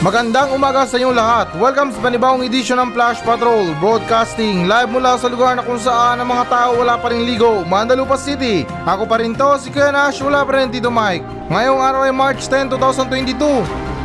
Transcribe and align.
Magandang 0.00 0.56
umaga 0.56 0.88
sa 0.88 0.96
inyong 0.96 1.12
lahat. 1.12 1.52
Welcome 1.60 1.92
sa 1.92 2.00
panibawang 2.00 2.40
edisyon 2.48 2.80
ng 2.80 2.96
Flash 2.96 3.20
Patrol 3.20 3.68
Broadcasting 3.84 4.64
live 4.64 4.88
mula 4.88 5.20
sa 5.20 5.28
lugar 5.28 5.52
na 5.52 5.60
kung 5.60 5.76
saan 5.76 6.16
ang 6.16 6.24
mga 6.24 6.48
tao 6.48 6.80
wala 6.80 6.96
pa 6.96 7.12
rin 7.12 7.28
ligo, 7.28 7.68
Mandalupa 7.68 8.16
City. 8.16 8.64
Ako 8.88 9.04
pa 9.04 9.20
rin 9.20 9.36
to, 9.36 9.60
si 9.60 9.68
Kuya 9.68 9.92
Nash, 9.92 10.24
wala 10.24 10.40
pa 10.48 10.56
rin 10.56 10.72
Tito 10.72 10.88
Mike. 10.88 11.52
Ngayong 11.52 11.80
araw 11.84 12.08
ay 12.08 12.16
March 12.16 12.48
10, 12.48 12.72
2022. 12.80 13.44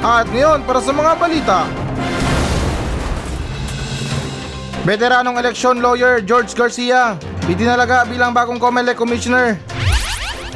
At 0.04 0.28
ngayon, 0.36 0.68
para 0.68 0.84
sa 0.84 0.92
mga 0.92 1.12
balita. 1.16 1.60
Veteranong 4.84 5.40
election 5.40 5.80
lawyer 5.80 6.20
George 6.20 6.52
Garcia, 6.60 7.16
itinalaga 7.48 8.04
bilang 8.04 8.36
bagong 8.36 8.60
COMELEC 8.60 9.00
Commissioner 9.00 9.75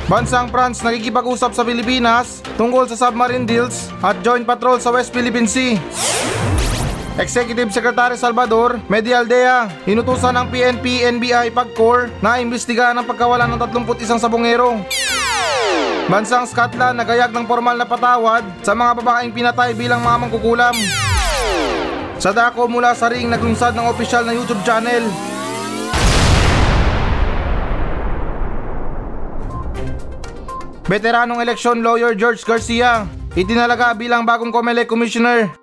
Bansang 0.10 0.50
France 0.50 0.82
nakikipag-usap 0.82 1.54
sa 1.54 1.62
Pilipinas 1.62 2.42
tungkol 2.58 2.90
sa 2.90 2.98
submarine 2.98 3.46
deals 3.46 3.94
at 4.02 4.18
joint 4.26 4.42
patrol 4.42 4.82
sa 4.82 4.90
West 4.90 5.14
Philippine 5.14 5.46
Sea. 5.46 5.78
Executive 7.22 7.70
Secretary 7.70 8.18
Salvador 8.18 8.82
Medialdea 8.90 9.70
inutusan 9.86 10.34
ng 10.34 10.50
PNP 10.50 11.06
NBI 11.14 11.54
PAGCOR 11.54 12.10
na 12.26 12.42
imbestigahan 12.42 12.98
ang 12.98 13.06
pagkawalan 13.06 13.54
ng 13.54 13.62
31 13.62 14.18
sabongero. 14.18 14.82
Bansang 16.10 16.50
Scotland 16.50 16.98
nagayag 16.98 17.30
ng 17.30 17.46
formal 17.46 17.78
na 17.78 17.86
patawad 17.86 18.42
sa 18.66 18.74
mga 18.74 19.06
babaeng 19.06 19.30
pinatay 19.30 19.78
bilang 19.78 20.02
mga 20.02 20.26
mangkukulam. 20.26 20.74
Sa 22.18 22.34
dako 22.34 22.66
mula 22.66 22.98
sa 22.98 23.14
ring 23.14 23.30
naglunsad 23.30 23.78
ng 23.78 23.86
opisyal 23.86 24.26
na 24.26 24.34
YouTube 24.34 24.66
channel 24.66 25.06
Veteranong 30.90 31.38
election 31.46 31.86
lawyer 31.86 32.18
George 32.18 32.42
Garcia 32.42 33.06
itinalaga 33.38 33.94
bilang 33.94 34.26
bagong 34.26 34.50
COMELEC 34.50 34.90
Commissioner. 34.90 35.54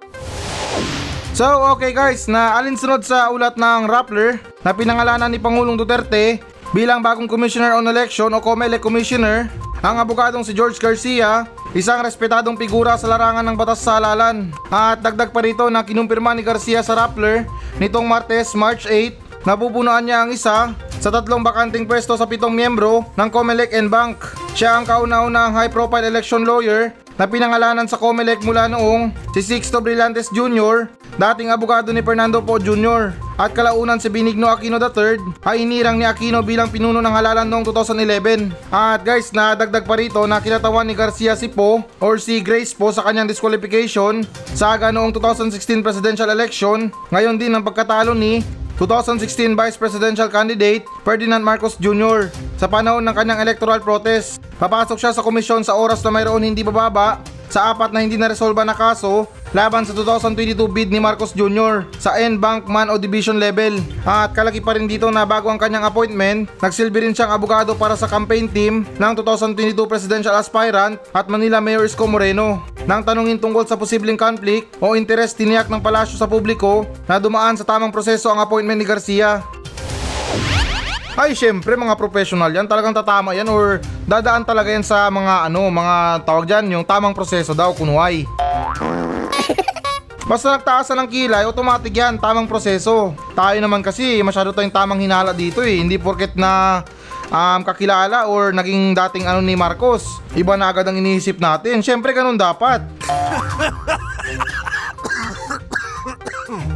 So 1.34 1.67
okay 1.75 1.91
guys, 1.91 2.31
na 2.31 2.55
alinsunod 2.55 3.03
sa 3.03 3.34
ulat 3.34 3.59
ng 3.59 3.91
Rappler 3.91 4.39
na 4.62 4.70
pinangalanan 4.70 5.27
ni 5.27 5.42
Pangulong 5.42 5.75
Duterte 5.75 6.39
bilang 6.70 7.03
bagong 7.03 7.27
Commissioner 7.27 7.75
on 7.75 7.91
Election 7.91 8.31
o 8.31 8.39
COMELEC 8.39 8.78
Commissioner, 8.78 9.50
ang 9.83 9.98
abogadong 9.98 10.47
si 10.47 10.55
George 10.55 10.78
Garcia, 10.78 11.43
isang 11.75 12.06
respetadong 12.06 12.55
figura 12.55 12.95
sa 12.95 13.11
larangan 13.11 13.43
ng 13.50 13.59
batas 13.59 13.83
sa 13.83 13.98
halalan. 13.98 14.55
At 14.70 15.03
dagdag 15.03 15.34
pa 15.34 15.43
rito 15.43 15.67
na 15.67 15.83
kinumpirma 15.83 16.39
ni 16.39 16.47
Garcia 16.47 16.87
sa 16.87 16.95
Rappler 16.95 17.50
nitong 17.83 18.06
Martes, 18.06 18.55
March 18.55 18.87
8, 18.87 19.43
napupunuan 19.43 20.06
niya 20.06 20.22
ang 20.22 20.31
isa 20.31 20.70
sa 21.00 21.12
tatlong 21.12 21.44
bakanting 21.44 21.84
pwesto 21.84 22.16
sa 22.16 22.28
pitong 22.28 22.52
miyembro 22.52 23.06
ng 23.14 23.28
COMELEC 23.28 23.72
and 23.77 23.89
Bank. 23.89 24.20
Siya 24.56 24.80
ang 24.80 24.84
kauna-unahang 24.89 25.55
high-profile 25.55 26.08
election 26.08 26.48
lawyer 26.48 26.94
na 27.16 27.25
pinangalanan 27.25 27.88
sa 27.88 27.97
COMELEC 27.97 28.44
mula 28.44 28.69
noong 28.69 29.12
si 29.33 29.41
Sixto 29.41 29.80
Brillantes 29.80 30.28
Jr., 30.33 30.88
dating 31.16 31.48
abogado 31.48 31.88
ni 31.92 32.05
Fernando 32.05 32.44
Po 32.44 32.61
Jr. 32.61 33.16
At 33.36 33.53
kalaunan 33.53 34.00
si 34.00 34.08
Benigno 34.08 34.48
Aquino 34.48 34.80
III 34.80 35.20
ay 35.44 35.64
inirang 35.64 36.00
ni 36.00 36.08
Aquino 36.08 36.41
bilang 36.41 36.72
pinuno 36.72 37.05
ng 37.05 37.12
halalan 37.12 37.44
noong 37.44 37.69
2011. 37.69 38.53
At 38.72 39.05
guys, 39.05 39.33
nadagdag 39.33 39.84
pa 39.84 39.97
rito 40.00 40.25
na 40.25 40.41
kinatawan 40.41 40.88
ni 40.88 40.97
Garcia 40.97 41.36
si 41.36 41.48
Po 41.48 41.84
or 42.00 42.16
si 42.16 42.41
Grace 42.41 42.72
Po 42.72 42.88
sa 42.92 43.05
kanyang 43.05 43.28
disqualification 43.28 44.25
sa 44.56 44.77
aga 44.77 44.88
noong 44.88 45.12
2016 45.12 45.84
presidential 45.84 46.33
election. 46.33 46.88
Ngayon 47.12 47.36
din 47.36 47.53
ang 47.53 47.64
pagkatalo 47.64 48.16
ni 48.16 48.41
2016 48.77 49.56
Vice 49.56 49.77
Presidential 49.80 50.28
Candidate 50.28 50.84
Ferdinand 51.00 51.41
Marcos 51.41 51.80
Jr. 51.80 52.28
Sa 52.60 52.69
panahon 52.69 53.00
ng 53.00 53.14
kanyang 53.16 53.41
electoral 53.41 53.80
protest, 53.80 54.36
papasok 54.60 55.00
siya 55.00 55.12
sa 55.16 55.24
komisyon 55.24 55.64
sa 55.64 55.72
oras 55.80 56.05
na 56.05 56.12
mayroon 56.12 56.44
hindi 56.44 56.60
bababa 56.60 57.24
sa 57.48 57.72
apat 57.72 57.97
na 57.97 58.04
hindi 58.04 58.20
naresolba 58.20 58.69
na 58.69 58.77
kaso 58.77 59.24
laban 59.55 59.86
sa 59.86 59.94
2022 59.94 60.56
bid 60.66 60.89
ni 60.91 60.98
Marcos 60.98 61.36
Jr. 61.36 61.86
sa 62.00 62.16
N-Bank 62.19 62.66
Man 62.66 62.91
o 62.91 62.98
Division 62.98 63.39
level. 63.39 63.78
At 64.03 64.34
kalaki 64.34 64.58
pa 64.58 64.75
rin 64.75 64.91
dito 64.91 65.06
na 65.12 65.28
bago 65.28 65.53
ang 65.53 65.61
kanyang 65.61 65.86
appointment, 65.86 66.50
nagsilbi 66.59 67.06
rin 67.06 67.15
siyang 67.15 67.34
abogado 67.34 67.76
para 67.78 67.94
sa 67.94 68.10
campaign 68.10 68.50
team 68.50 68.82
ng 68.98 69.12
2022 69.21 69.76
presidential 69.87 70.34
aspirant 70.34 70.98
at 71.15 71.26
Manila 71.31 71.62
Mayor 71.62 71.87
Isko 71.87 72.09
Moreno. 72.09 72.65
Nang 72.87 73.03
tanungin 73.03 73.43
tungkol 73.43 73.66
sa 73.66 73.75
posibleng 73.75 74.19
conflict 74.19 74.78
o 74.78 74.94
interest 74.94 75.38
tiniyak 75.38 75.66
ng 75.66 75.82
palasyo 75.82 76.15
sa 76.15 76.31
publiko 76.31 76.87
na 77.10 77.19
dumaan 77.19 77.59
sa 77.59 77.66
tamang 77.66 77.91
proseso 77.91 78.31
ang 78.31 78.38
appointment 78.38 78.78
ni 78.78 78.87
Garcia. 78.87 79.42
Ay, 81.16 81.32
syempre 81.32 81.72
mga 81.81 81.97
professional 81.97 82.53
yan, 82.53 82.69
talagang 82.69 82.92
tatama 82.92 83.32
yan 83.32 83.48
or 83.48 83.81
dadaan 84.04 84.44
talaga 84.44 84.69
yan 84.69 84.84
sa 84.84 85.09
mga 85.09 85.48
ano, 85.48 85.72
mga 85.72 85.97
tawag 86.28 86.44
dyan, 86.44 86.76
yung 86.76 86.84
tamang 86.84 87.16
proseso 87.16 87.56
daw, 87.56 87.72
kunway. 87.72 88.28
Basta 90.26 90.59
nagtaasan 90.59 90.98
ng 91.06 91.09
kilay, 91.09 91.47
automatic 91.47 91.94
yan, 91.94 92.19
tamang 92.19 92.50
proseso. 92.50 93.14
Tayo 93.38 93.62
naman 93.62 93.78
kasi, 93.78 94.19
masyado 94.26 94.50
tayong 94.50 94.75
tamang 94.75 94.98
hinala 94.98 95.31
dito 95.31 95.62
eh. 95.62 95.78
Hindi 95.78 96.03
porket 96.03 96.34
na 96.34 96.82
um, 97.31 97.62
kakilala 97.62 98.26
or 98.26 98.50
naging 98.50 98.91
dating 98.91 99.31
ano 99.31 99.38
ni 99.38 99.54
Marcos. 99.54 100.19
Iba 100.34 100.59
na 100.59 100.75
agad 100.75 100.82
ang 100.82 100.98
iniisip 100.98 101.38
natin. 101.38 101.78
Syempre 101.78 102.10
ganun 102.10 102.34
dapat. 102.34 102.82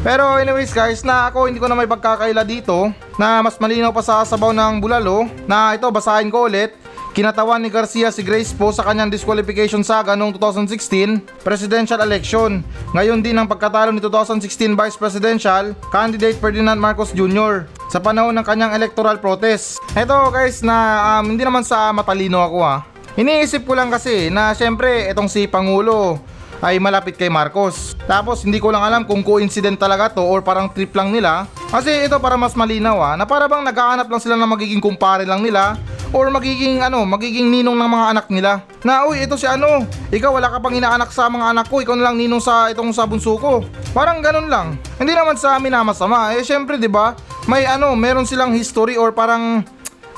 Pero 0.01 0.39
anyways 0.39 0.71
guys, 0.71 1.03
na 1.03 1.29
ako 1.29 1.51
hindi 1.51 1.59
ko 1.59 1.67
na 1.67 1.77
may 1.77 1.91
pagkakaila 1.91 2.47
dito 2.47 2.89
na 3.21 3.45
mas 3.45 3.61
malinaw 3.61 3.93
pa 3.93 4.01
sa 4.01 4.25
sabaw 4.25 4.55
ng 4.55 4.81
bulalo 4.81 5.29
na 5.45 5.75
ito 5.75 5.91
basahin 5.91 6.31
ko 6.31 6.47
ulit. 6.47 6.73
Kinatawan 7.11 7.59
ni 7.59 7.75
Garcia 7.75 8.15
si 8.15 8.23
Grace 8.23 8.55
po 8.55 8.71
sa 8.71 8.87
kanyang 8.87 9.11
disqualification 9.11 9.83
saga 9.83 10.15
noong 10.15 10.39
2016 10.39 11.43
presidential 11.43 11.99
election. 12.07 12.63
Ngayon 12.95 13.19
din 13.19 13.35
ang 13.35 13.51
pagkatalo 13.51 13.91
ni 13.91 13.99
2016 13.99 14.79
Vice 14.79 14.95
Presidential 14.95 15.75
candidate 15.91 16.39
Ferdinand 16.39 16.79
Marcos 16.79 17.11
Jr. 17.11 17.67
sa 17.91 17.99
panahon 17.99 18.31
ng 18.39 18.47
kanyang 18.47 18.79
electoral 18.79 19.19
protest. 19.19 19.83
Ito 19.99 20.31
guys 20.31 20.63
na 20.63 21.19
um, 21.19 21.35
hindi 21.35 21.43
naman 21.43 21.67
sa 21.67 21.91
matalino 21.91 22.47
ako 22.47 22.59
ha. 22.63 22.87
Iniisip 23.19 23.67
ko 23.67 23.75
lang 23.75 23.91
kasi 23.91 24.31
na 24.31 24.55
syempre 24.55 25.11
itong 25.11 25.27
si 25.27 25.51
Pangulo 25.51 26.23
ay 26.63 26.79
malapit 26.79 27.19
kay 27.19 27.27
Marcos. 27.27 27.99
Tapos 28.07 28.47
hindi 28.47 28.63
ko 28.63 28.71
lang 28.71 28.87
alam 28.87 29.03
kung 29.03 29.27
coincident 29.27 29.83
talaga 29.83 30.15
to 30.15 30.23
or 30.23 30.47
parang 30.47 30.71
trip 30.71 30.95
lang 30.95 31.11
nila. 31.11 31.51
Kasi 31.75 32.07
ito 32.07 32.23
para 32.23 32.39
mas 32.39 32.55
malinaw 32.55 33.03
ah, 33.03 33.15
na 33.19 33.27
para 33.27 33.51
bang 33.51 33.67
naghahanap 33.67 34.07
lang 34.07 34.23
sila 34.23 34.39
ng 34.39 34.51
magiging 34.55 34.79
kumpare 34.79 35.27
lang 35.27 35.43
nila 35.43 35.75
or 36.11 36.27
magiging 36.31 36.83
ano, 36.83 37.07
magiging 37.07 37.51
ninong 37.51 37.79
ng 37.79 37.91
mga 37.91 38.07
anak 38.17 38.27
nila. 38.31 38.53
Na 38.83 39.07
uy, 39.07 39.23
ito 39.25 39.39
si 39.39 39.47
ano, 39.47 39.87
ikaw 40.11 40.35
wala 40.35 40.51
ka 40.51 40.59
pang 40.59 40.75
inaanak 40.75 41.11
sa 41.15 41.31
mga 41.31 41.55
anak 41.55 41.67
ko, 41.71 41.83
ikaw 41.83 41.95
na 41.95 42.11
lang 42.11 42.17
ninong 42.19 42.43
sa 42.43 42.71
itong 42.71 42.91
sa 42.91 43.07
bunso 43.07 43.39
ko. 43.39 43.63
Parang 43.95 44.19
ganun 44.23 44.51
lang. 44.51 44.79
Hindi 44.99 45.15
naman 45.15 45.39
sa 45.39 45.59
amin 45.59 45.71
na 45.71 45.87
masama. 45.87 46.35
Eh 46.35 46.43
syempre 46.43 46.79
'di 46.79 46.91
ba? 46.91 47.15
May 47.47 47.67
ano, 47.67 47.95
meron 47.95 48.27
silang 48.27 48.55
history 48.55 48.99
or 48.99 49.15
parang 49.15 49.63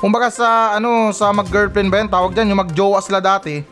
kumbaga 0.03 0.27
sa 0.27 0.75
ano, 0.75 1.15
sa 1.15 1.31
mag-girlfriend 1.31 1.87
ba 1.87 2.03
yan, 2.03 2.11
tawag 2.11 2.35
diyan, 2.35 2.51
yung 2.51 2.61
mag-jowa 2.67 2.99
sila 2.99 3.23
dati. 3.23 3.63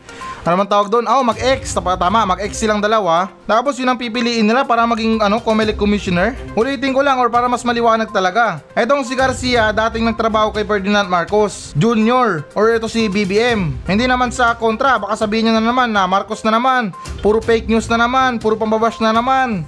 Ano 0.42 0.58
man 0.58 0.66
tawag 0.66 0.90
doon? 0.90 1.06
Oh, 1.06 1.22
mag-ex. 1.22 1.70
Tama, 1.70 2.26
mag-ex 2.26 2.58
silang 2.58 2.82
dalawa. 2.82 3.30
Tapos 3.46 3.78
yun 3.78 3.86
ang 3.86 3.94
pipiliin 3.94 4.42
nila 4.42 4.66
para 4.66 4.82
maging 4.90 5.22
ano, 5.22 5.38
COMELEC 5.38 5.78
commissioner. 5.78 6.34
Ulitin 6.58 6.90
ko 6.90 6.98
lang 6.98 7.22
or 7.22 7.30
para 7.30 7.46
mas 7.46 7.62
maliwanag 7.62 8.10
talaga. 8.10 8.58
Etong 8.74 9.06
si 9.06 9.14
Garcia, 9.14 9.70
dating 9.70 10.10
nagtrabaho 10.10 10.50
kay 10.50 10.66
Ferdinand 10.66 11.06
Marcos 11.06 11.70
Jr. 11.78 12.42
or 12.58 12.74
ito 12.74 12.90
si 12.90 13.06
BBM. 13.06 13.86
Hindi 13.86 14.10
naman 14.10 14.34
sa 14.34 14.58
kontra, 14.58 14.98
baka 14.98 15.14
sabihin 15.14 15.46
niya 15.46 15.62
na 15.62 15.62
naman 15.62 15.94
na 15.94 16.10
Marcos 16.10 16.42
na 16.42 16.58
naman, 16.58 16.90
puro 17.22 17.38
fake 17.38 17.70
news 17.70 17.86
na 17.86 18.02
naman, 18.02 18.42
puro 18.42 18.58
pambabash 18.58 18.98
na 18.98 19.14
naman. 19.14 19.62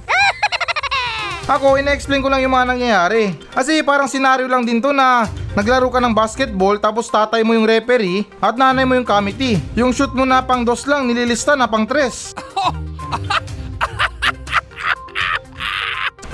Ako, 1.55 1.79
ina-explain 1.79 2.19
ko 2.19 2.27
lang 2.27 2.43
yung 2.43 2.51
mga 2.51 2.75
nangyayari. 2.75 3.39
Kasi 3.55 3.79
parang 3.87 4.11
senaryo 4.11 4.51
lang 4.51 4.67
din 4.67 4.83
to 4.83 4.91
na 4.91 5.31
naglaro 5.55 5.89
ka 5.91 6.03
ng 6.03 6.15
basketball 6.15 6.77
tapos 6.77 7.07
tatay 7.09 7.47
mo 7.47 7.55
yung 7.55 7.67
referee 7.67 8.27
at 8.43 8.59
nanay 8.59 8.85
mo 8.85 8.99
yung 8.99 9.07
committee. 9.07 9.63
Yung 9.79 9.95
shoot 9.95 10.11
mo 10.13 10.27
na 10.27 10.43
pang 10.43 10.67
dos 10.67 10.85
lang, 10.85 11.07
nililista 11.07 11.55
na 11.55 11.71
pang 11.71 11.87
tres. 11.87 12.35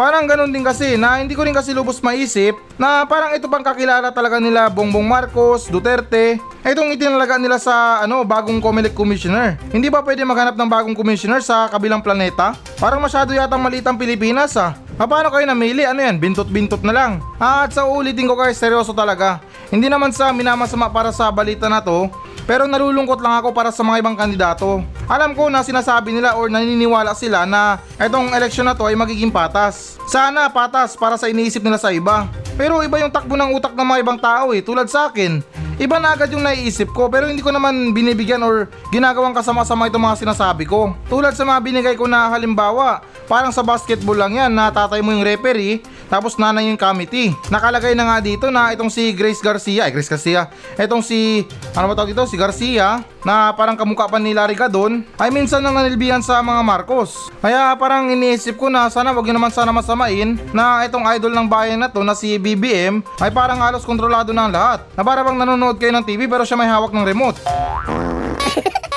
Parang 0.01 0.25
ganun 0.25 0.49
din 0.49 0.65
kasi 0.65 0.97
na 0.97 1.21
hindi 1.21 1.37
ko 1.37 1.45
rin 1.45 1.53
kasi 1.53 1.77
lubos 1.77 2.01
maisip 2.01 2.57
na 2.81 3.05
parang 3.05 3.37
ito 3.37 3.45
pang 3.53 3.61
kakilala 3.61 4.09
talaga 4.09 4.41
nila 4.41 4.73
Bongbong 4.73 5.05
Marcos, 5.05 5.69
Duterte. 5.69 6.41
Itong 6.65 6.97
itinalaga 6.97 7.37
nila 7.37 7.61
sa 7.61 8.01
ano 8.01 8.25
bagong 8.25 8.65
COMELEC 8.65 8.97
commissioner. 8.97 9.61
Hindi 9.69 9.93
ba 9.93 10.01
pwede 10.01 10.25
maghanap 10.25 10.57
ng 10.57 10.73
bagong 10.73 10.97
commissioner 10.97 11.45
sa 11.45 11.69
kabilang 11.69 12.01
planeta? 12.01 12.57
Parang 12.81 12.97
masyado 12.97 13.37
yatang 13.37 13.61
maliit 13.61 13.85
ang 13.85 14.01
Pilipinas 14.01 14.57
ah. 14.57 14.73
Paano 15.01 15.33
kayo 15.33 15.49
namili? 15.49 15.81
Ano 15.89 16.05
yan? 16.05 16.21
Bintot-bintot 16.21 16.85
na 16.85 16.93
lang. 16.93 17.25
At 17.41 17.73
sa 17.73 17.89
uulitin 17.89 18.29
ko 18.29 18.37
guys, 18.37 18.61
seryoso 18.61 18.93
talaga. 18.93 19.41
Hindi 19.73 19.89
naman 19.89 20.13
sa 20.13 20.29
minamasama 20.29 20.93
para 20.93 21.09
sa 21.09 21.33
balita 21.33 21.73
na 21.73 21.81
to, 21.81 22.13
pero 22.45 22.69
nalulungkot 22.69 23.17
lang 23.25 23.41
ako 23.41 23.49
para 23.57 23.73
sa 23.73 23.81
mga 23.81 24.05
ibang 24.05 24.13
kandidato. 24.13 24.85
Alam 25.09 25.33
ko 25.33 25.49
na 25.49 25.65
sinasabi 25.65 26.13
nila 26.13 26.37
or 26.37 26.53
naniniwala 26.53 27.17
sila 27.17 27.49
na 27.49 27.81
itong 27.97 28.37
eleksyon 28.37 28.69
na 28.69 28.77
to 28.77 28.85
ay 28.85 28.93
magiging 28.93 29.33
patas. 29.33 29.97
Sana 30.05 30.53
patas 30.53 30.93
para 31.01 31.17
sa 31.17 31.33
iniisip 31.33 31.65
nila 31.65 31.81
sa 31.81 31.89
iba. 31.97 32.29
Pero 32.61 32.85
iba 32.85 33.01
yung 33.01 33.09
takbo 33.09 33.41
ng 33.41 33.57
utak 33.57 33.73
ng 33.73 33.87
mga 33.89 34.01
ibang 34.05 34.21
tao 34.21 34.53
eh, 34.53 34.61
tulad 34.61 34.85
sa 34.85 35.09
akin. 35.09 35.41
iba 35.81 35.97
na 35.97 36.13
agad 36.13 36.29
yung 36.29 36.45
naiisip 36.45 36.93
ko 36.93 37.09
pero 37.09 37.25
hindi 37.25 37.41
ko 37.41 37.49
naman 37.49 37.97
binibigyan 37.97 38.45
or 38.45 38.69
ginagawang 38.93 39.33
kasama-sama 39.33 39.89
itong 39.89 40.05
mga 40.13 40.21
sinasabi 40.21 40.69
ko. 40.69 40.93
Tulad 41.09 41.33
sa 41.33 41.49
mga 41.49 41.57
binigay 41.65 41.95
ko 41.97 42.05
na 42.05 42.29
halimbawa, 42.29 43.01
parang 43.31 43.55
sa 43.55 43.63
basketball 43.63 44.19
lang 44.19 44.35
yan 44.35 44.51
na 44.51 44.75
tatay 44.75 44.99
mo 44.99 45.15
yung 45.15 45.23
referee 45.23 45.79
tapos 46.11 46.35
nanay 46.35 46.67
yung 46.67 46.75
committee. 46.75 47.31
Nakalagay 47.55 47.95
na 47.95 48.11
nga 48.11 48.19
dito 48.19 48.51
na 48.51 48.75
itong 48.75 48.91
si 48.91 49.15
Grace 49.15 49.39
Garcia, 49.39 49.87
ay 49.87 49.95
Grace 49.95 50.11
Garcia, 50.11 50.51
itong 50.75 51.07
si, 51.07 51.47
ano 51.71 51.87
ba 51.87 51.95
tawag 51.95 52.11
dito, 52.11 52.27
si 52.27 52.35
Garcia, 52.35 53.07
na 53.23 53.55
parang 53.55 53.79
kamukha 53.79 54.11
pa 54.11 54.19
ni 54.19 54.35
Larry 54.35 54.59
Gadon, 54.59 55.07
ay 55.23 55.31
minsan 55.31 55.63
nang 55.63 55.79
nanilbihan 55.79 56.19
sa 56.19 56.43
mga 56.43 56.67
Marcos. 56.67 57.31
Kaya 57.39 57.79
parang 57.79 58.11
iniisip 58.11 58.59
ko 58.59 58.67
na 58.67 58.91
sana 58.91 59.15
wag 59.15 59.23
yun 59.23 59.39
naman 59.39 59.55
sana 59.55 59.71
masamain 59.71 60.35
na 60.51 60.83
itong 60.83 61.07
idol 61.15 61.31
ng 61.31 61.47
bayan 61.47 61.79
na 61.79 61.87
to 61.87 62.03
na 62.03 62.19
si 62.19 62.35
BBM 62.43 63.07
ay 63.23 63.31
parang 63.31 63.63
halos 63.63 63.87
kontrolado 63.87 64.35
na 64.35 64.51
lahat. 64.51 64.83
Na 64.99 65.07
para 65.07 65.23
bang 65.23 65.39
nanonood 65.39 65.79
kayo 65.79 65.95
ng 65.95 66.03
TV 66.03 66.27
pero 66.27 66.43
siya 66.43 66.59
may 66.59 66.67
hawak 66.67 66.91
ng 66.91 67.07
remote. 67.07 67.39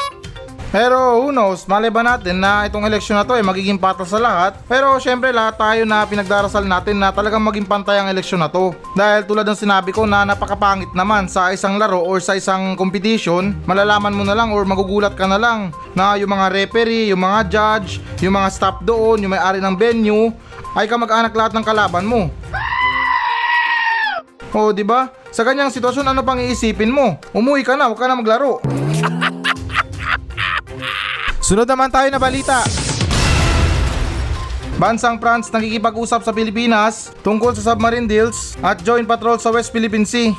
Pero 0.73 1.21
who 1.21 1.29
knows, 1.29 1.69
malay 1.69 1.93
ba 1.93 2.01
natin 2.01 2.41
na 2.41 2.65
itong 2.65 2.89
eleksyon 2.89 3.21
na 3.21 3.21
to 3.21 3.37
ay 3.37 3.45
magiging 3.45 3.77
patas 3.77 4.09
sa 4.09 4.17
lahat. 4.17 4.57
Pero 4.65 4.97
syempre 4.97 5.29
lahat 5.29 5.53
tayo 5.53 5.85
na 5.85 6.01
pinagdarasal 6.01 6.65
natin 6.65 6.97
na 6.97 7.13
talagang 7.13 7.45
maging 7.45 7.69
pantay 7.69 8.01
ang 8.01 8.09
eleksyon 8.09 8.41
na 8.41 8.49
to. 8.49 8.73
Dahil 8.97 9.21
tulad 9.29 9.45
ng 9.45 9.53
sinabi 9.53 9.93
ko 9.93 10.09
na 10.09 10.25
napakapangit 10.25 10.89
naman 10.97 11.29
sa 11.29 11.53
isang 11.53 11.77
laro 11.77 12.01
or 12.01 12.17
sa 12.17 12.33
isang 12.33 12.73
competition, 12.73 13.53
malalaman 13.69 14.17
mo 14.17 14.25
na 14.25 14.33
lang 14.33 14.49
or 14.49 14.65
magugulat 14.65 15.13
ka 15.13 15.29
na 15.29 15.37
lang 15.37 15.69
na 15.93 16.17
yung 16.17 16.33
mga 16.33 16.49
referee, 16.49 17.13
yung 17.13 17.21
mga 17.21 17.53
judge, 17.53 18.01
yung 18.25 18.33
mga 18.33 18.49
staff 18.49 18.81
doon, 18.81 19.21
yung 19.21 19.37
may-ari 19.37 19.61
ng 19.61 19.77
venue, 19.77 20.33
ay 20.73 20.89
kamag-anak 20.89 21.37
lahat 21.37 21.53
ng 21.53 21.61
kalaban 21.61 22.01
mo. 22.01 22.33
Oh, 24.57 24.73
di 24.73 24.81
ba? 24.81 25.13
Sa 25.29 25.45
ganyang 25.45 25.69
sitwasyon, 25.69 26.09
ano 26.09 26.25
pang 26.25 26.41
iisipin 26.41 26.89
mo? 26.89 27.21
Umuwi 27.29 27.61
ka 27.61 27.77
na, 27.77 27.93
huwag 27.93 28.01
ka 28.01 28.09
na 28.09 28.17
maglaro. 28.17 28.57
Sunod 31.43 31.67
naman 31.67 31.91
tayo 31.91 32.07
na 32.07 32.15
balita. 32.15 32.63
Bansang 34.79 35.19
France 35.19 35.51
nakikipag-usap 35.51 36.23
sa 36.23 36.31
Pilipinas 36.31 37.11
tungkol 37.19 37.51
sa 37.51 37.75
submarine 37.75 38.07
deals 38.07 38.55
at 38.63 38.79
joint 38.79 39.03
patrol 39.03 39.35
sa 39.35 39.51
West 39.51 39.75
Philippine 39.75 40.07
Sea. 40.07 40.31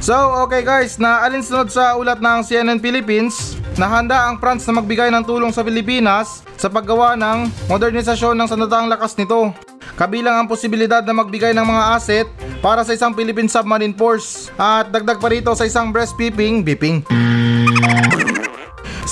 So, 0.00 0.16
okay 0.48 0.64
guys, 0.64 0.96
na 0.96 1.20
alinsunod 1.28 1.68
sa 1.68 2.00
ulat 2.00 2.24
ng 2.24 2.40
CNN 2.42 2.80
Philippines 2.80 3.60
na 3.76 3.92
handa 3.92 4.24
ang 4.24 4.40
France 4.40 4.64
na 4.66 4.80
magbigay 4.80 5.12
ng 5.12 5.22
tulong 5.28 5.52
sa 5.52 5.60
Pilipinas 5.60 6.42
sa 6.56 6.72
paggawa 6.72 7.12
ng 7.20 7.68
modernisasyon 7.68 8.32
ng 8.32 8.48
sandatang 8.48 8.88
lakas 8.88 9.14
nito. 9.20 9.52
Kabilang 10.00 10.42
ang 10.42 10.48
posibilidad 10.48 11.04
na 11.04 11.12
magbigay 11.12 11.52
ng 11.52 11.66
mga 11.68 11.82
asset 11.92 12.26
para 12.64 12.80
sa 12.88 12.96
isang 12.96 13.12
Philippine 13.12 13.52
Submarine 13.52 13.92
Force 13.92 14.48
at 14.56 14.88
dagdag 14.88 15.20
pa 15.20 15.28
rito 15.28 15.52
sa 15.52 15.68
isang 15.68 15.92
breast 15.92 16.16
beeping, 16.16 16.64
beeping, 16.64 17.04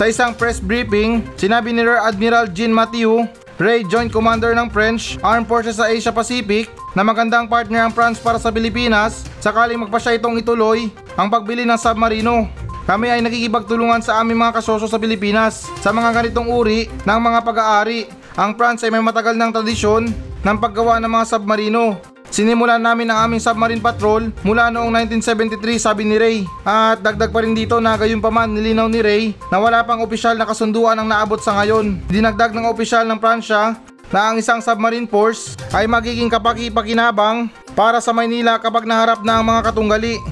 sa 0.00 0.08
isang 0.08 0.32
press 0.32 0.56
briefing, 0.56 1.20
sinabi 1.37 1.76
ni 1.76 1.85
Rear 1.85 2.00
Admiral 2.00 2.49
Jean 2.56 2.73
Mathieu, 2.73 3.29
Ray 3.61 3.85
Joint 3.85 4.08
Commander 4.08 4.56
ng 4.56 4.73
French 4.73 5.20
Armed 5.20 5.44
Forces 5.44 5.76
sa 5.76 5.93
Asia 5.93 6.08
Pacific, 6.08 6.73
na 6.97 7.05
magandang 7.05 7.44
partner 7.44 7.85
ang 7.85 7.93
France 7.93 8.17
para 8.17 8.41
sa 8.41 8.49
Pilipinas 8.49 9.29
sakaling 9.44 9.76
magpasya 9.76 10.17
itong 10.17 10.41
ituloy 10.41 10.88
ang 11.20 11.29
pagbili 11.29 11.69
ng 11.69 11.76
submarino. 11.76 12.49
Kami 12.88 13.12
ay 13.12 13.20
nakikipagtulungan 13.20 14.00
sa 14.00 14.25
aming 14.25 14.41
mga 14.41 14.64
kasosyo 14.64 14.88
sa 14.88 14.97
Pilipinas 14.97 15.69
sa 15.85 15.93
mga 15.93 16.17
ganitong 16.17 16.49
uri 16.49 16.88
ng 17.05 17.20
mga 17.20 17.44
pag-aari. 17.44 18.08
Ang 18.41 18.56
France 18.56 18.88
ay 18.88 18.91
may 18.97 19.05
matagal 19.05 19.37
ng 19.37 19.52
tradisyon 19.52 20.08
ng 20.41 20.56
paggawa 20.56 20.97
ng 20.97 21.12
mga 21.12 21.29
submarino 21.29 22.00
Sinimulan 22.31 22.79
namin 22.79 23.11
ang 23.11 23.27
aming 23.27 23.43
submarine 23.43 23.82
patrol 23.82 24.31
mula 24.47 24.71
noong 24.71 24.94
1973 25.19 25.82
sabi 25.82 26.06
ni 26.06 26.15
Ray. 26.15 26.38
At 26.62 27.03
dagdag 27.03 27.35
pa 27.35 27.43
rin 27.43 27.59
dito 27.59 27.82
na 27.82 27.99
gayon 27.99 28.23
pa 28.23 28.31
man 28.31 28.55
nilinaw 28.55 28.87
ni 28.87 29.03
Ray 29.03 29.23
na 29.50 29.59
wala 29.59 29.82
pang 29.82 29.99
opisyal 29.99 30.38
na 30.38 30.47
kasunduan 30.47 30.94
ang 30.94 31.11
naabot 31.11 31.43
sa 31.43 31.59
ngayon. 31.59 31.99
Dinagdag 32.06 32.55
ng 32.55 32.71
opisyal 32.71 33.03
ng 33.11 33.19
Pransya 33.19 33.75
na 34.15 34.31
ang 34.31 34.38
isang 34.38 34.62
submarine 34.62 35.11
force 35.11 35.59
ay 35.75 35.91
magiging 35.91 36.31
kapaki-pakinabang 36.31 37.50
para 37.75 37.99
sa 37.99 38.15
Maynila 38.15 38.62
kapag 38.62 38.87
naharap 38.87 39.26
na 39.26 39.43
ang 39.43 39.44
mga 39.50 39.75
katunggali. 39.75 40.23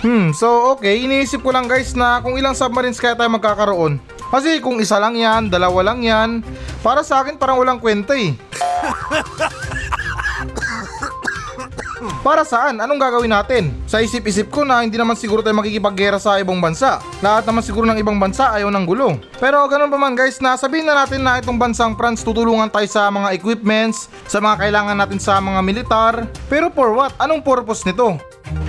Hmm, 0.00 0.32
so 0.32 0.72
okay, 0.72 1.04
iniisip 1.04 1.44
ko 1.44 1.52
lang 1.52 1.68
guys 1.68 1.92
na 1.92 2.24
kung 2.24 2.40
ilang 2.40 2.56
submarines 2.56 2.96
kaya 2.96 3.12
tayo 3.12 3.28
magkakaroon. 3.36 4.00
Kasi 4.32 4.64
kung 4.64 4.80
isa 4.80 4.96
lang 4.96 5.16
yan, 5.16 5.52
dalawa 5.52 5.92
lang 5.92 6.04
yan, 6.04 6.40
para 6.80 7.04
sa 7.04 7.20
akin 7.20 7.36
parang 7.36 7.60
walang 7.60 7.80
kwenta 7.80 8.16
eh. 8.16 8.32
Para 12.22 12.46
saan? 12.46 12.78
Anong 12.78 13.00
gagawin 13.00 13.30
natin? 13.30 13.74
Sa 13.90 13.98
isip-isip 13.98 14.50
ko 14.50 14.62
na 14.62 14.82
hindi 14.82 14.94
naman 14.94 15.18
siguro 15.18 15.42
tayo 15.42 15.58
makikipaggera 15.58 16.18
sa 16.22 16.38
ibang 16.38 16.62
bansa. 16.62 17.02
Lahat 17.18 17.42
naman 17.46 17.62
siguro 17.66 17.84
ng 17.90 17.98
ibang 17.98 18.18
bansa 18.18 18.54
ayaw 18.54 18.70
ng 18.70 18.84
gulo. 18.86 19.18
Pero 19.42 19.64
ganun 19.66 19.90
pa 19.90 19.98
man 19.98 20.14
guys 20.14 20.38
na 20.38 20.54
sabihin 20.54 20.86
na 20.86 21.04
natin 21.04 21.26
na 21.26 21.42
itong 21.42 21.58
bansang 21.58 21.98
France 21.98 22.22
tutulungan 22.22 22.70
tayo 22.70 22.86
sa 22.86 23.10
mga 23.10 23.34
equipments, 23.34 24.06
sa 24.30 24.38
mga 24.38 24.66
kailangan 24.66 24.96
natin 24.96 25.18
sa 25.18 25.42
mga 25.42 25.60
militar. 25.64 26.14
Pero 26.46 26.70
for 26.70 26.94
what? 26.94 27.14
Anong 27.18 27.42
purpose 27.42 27.82
nito? 27.82 28.18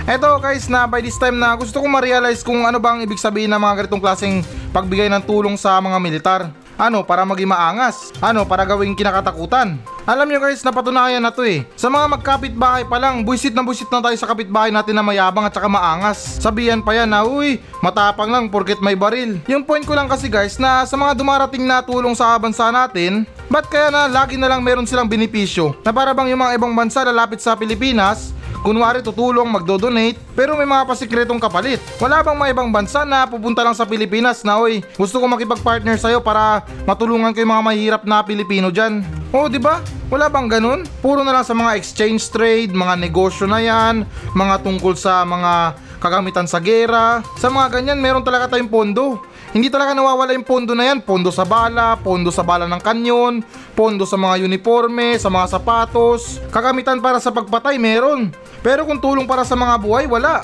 Eto 0.04 0.26
guys 0.42 0.68
na 0.68 0.84
by 0.84 1.00
this 1.00 1.16
time 1.16 1.38
na 1.40 1.56
gusto 1.56 1.80
kong 1.80 1.88
ma-realize 1.88 2.44
kung 2.44 2.68
ano 2.68 2.76
ba 2.76 2.92
ang 2.92 3.00
ibig 3.00 3.16
sabihin 3.16 3.48
ng 3.54 3.60
mga 3.60 3.84
ganitong 3.84 4.02
klaseng 4.02 4.44
pagbigay 4.74 5.08
ng 5.08 5.24
tulong 5.24 5.56
sa 5.56 5.80
mga 5.80 5.98
militar. 6.02 6.40
Ano, 6.80 7.04
para 7.04 7.28
maging 7.28 7.52
maangas? 7.52 8.08
Ano, 8.24 8.48
para 8.48 8.64
gawing 8.64 8.96
kinakatakutan? 8.96 9.76
Alam 10.08 10.32
nyo 10.32 10.40
guys, 10.40 10.64
napatunayan 10.64 11.20
na 11.20 11.28
to 11.28 11.44
eh. 11.44 11.60
Sa 11.76 11.92
mga 11.92 12.08
magkapit-bahay 12.16 12.88
pa 12.88 12.96
lang, 12.96 13.20
buisit 13.20 13.52
na 13.52 13.60
buisit 13.60 13.92
na 13.92 14.00
tayo 14.00 14.16
sa 14.16 14.24
kapitbahay 14.24 14.72
natin 14.72 14.96
na 14.96 15.04
mayabang 15.04 15.44
at 15.44 15.52
saka 15.52 15.68
maangas. 15.68 16.40
Sabihan 16.40 16.80
pa 16.80 16.96
yan 16.96 17.12
na, 17.12 17.20
uy, 17.20 17.60
matapang 17.84 18.32
lang 18.32 18.48
porket 18.48 18.80
may 18.80 18.96
baril. 18.96 19.36
Yung 19.44 19.60
point 19.60 19.84
ko 19.84 19.92
lang 19.92 20.08
kasi 20.08 20.32
guys, 20.32 20.56
na 20.56 20.88
sa 20.88 20.96
mga 20.96 21.20
dumarating 21.20 21.68
na 21.68 21.84
tulong 21.84 22.16
sa 22.16 22.40
bansa 22.40 22.72
natin, 22.72 23.28
ba't 23.52 23.68
kaya 23.68 23.92
na 23.92 24.08
lagi 24.08 24.40
na 24.40 24.48
lang 24.48 24.64
meron 24.64 24.88
silang 24.88 25.04
benepisyo? 25.04 25.76
Na 25.84 25.92
para 25.92 26.16
bang 26.16 26.32
yung 26.32 26.40
mga 26.40 26.56
ibang 26.56 26.72
bansa 26.72 27.04
lalapit 27.04 27.44
sa 27.44 27.52
Pilipinas, 27.60 28.32
Kunwari 28.60 29.00
tutulong, 29.00 29.48
magdo-donate, 29.48 30.20
pero 30.36 30.52
may 30.52 30.68
mga 30.68 30.84
pasikretong 30.84 31.40
kapalit. 31.40 31.80
Wala 31.96 32.20
bang 32.20 32.36
mga 32.36 32.52
ibang 32.52 32.68
bansa 32.68 33.08
na 33.08 33.24
pupunta 33.24 33.64
lang 33.64 33.72
sa 33.72 33.88
Pilipinas 33.88 34.44
na 34.44 34.60
oy, 34.60 34.84
gusto 35.00 35.16
ko 35.16 35.24
makipag-partner 35.24 35.96
sa'yo 35.96 36.20
para 36.20 36.60
matulungan 36.84 37.32
ko 37.32 37.40
yung 37.40 37.52
mga 37.56 37.64
mahirap 37.64 38.02
na 38.04 38.20
Pilipino 38.20 38.68
dyan? 38.68 39.00
Oh, 39.32 39.48
di 39.48 39.56
ba? 39.56 39.80
Wala 40.12 40.28
bang 40.28 40.50
ganun? 40.50 40.84
Puro 41.00 41.24
na 41.24 41.32
lang 41.32 41.46
sa 41.46 41.56
mga 41.56 41.72
exchange 41.80 42.28
trade, 42.28 42.76
mga 42.76 43.00
negosyo 43.00 43.48
na 43.48 43.64
yan, 43.64 44.04
mga 44.36 44.60
tungkol 44.60 44.92
sa 44.92 45.24
mga 45.24 45.72
kagamitan 46.00 46.48
sa 46.48 46.58
gera. 46.58 47.20
Sa 47.36 47.52
mga 47.52 47.78
ganyan, 47.78 48.00
meron 48.00 48.24
talaga 48.24 48.56
tayong 48.56 48.72
pondo. 48.72 49.20
Hindi 49.52 49.68
talaga 49.68 49.92
nawawala 49.92 50.32
yung 50.32 50.48
pondo 50.48 50.72
na 50.72 50.90
yan. 50.90 51.04
Pondo 51.04 51.28
sa 51.28 51.44
bala, 51.44 52.00
pondo 52.00 52.32
sa 52.32 52.40
bala 52.40 52.64
ng 52.64 52.82
kanyon, 52.82 53.44
pondo 53.76 54.08
sa 54.08 54.16
mga 54.16 54.40
uniforme, 54.42 55.20
sa 55.20 55.28
mga 55.28 55.60
sapatos. 55.60 56.40
Kagamitan 56.48 56.98
para 56.98 57.20
sa 57.20 57.30
pagpatay, 57.30 57.76
meron. 57.76 58.32
Pero 58.64 58.88
kung 58.88 58.98
tulong 58.98 59.28
para 59.28 59.44
sa 59.44 59.54
mga 59.54 59.76
buhay, 59.76 60.08
wala. 60.08 60.40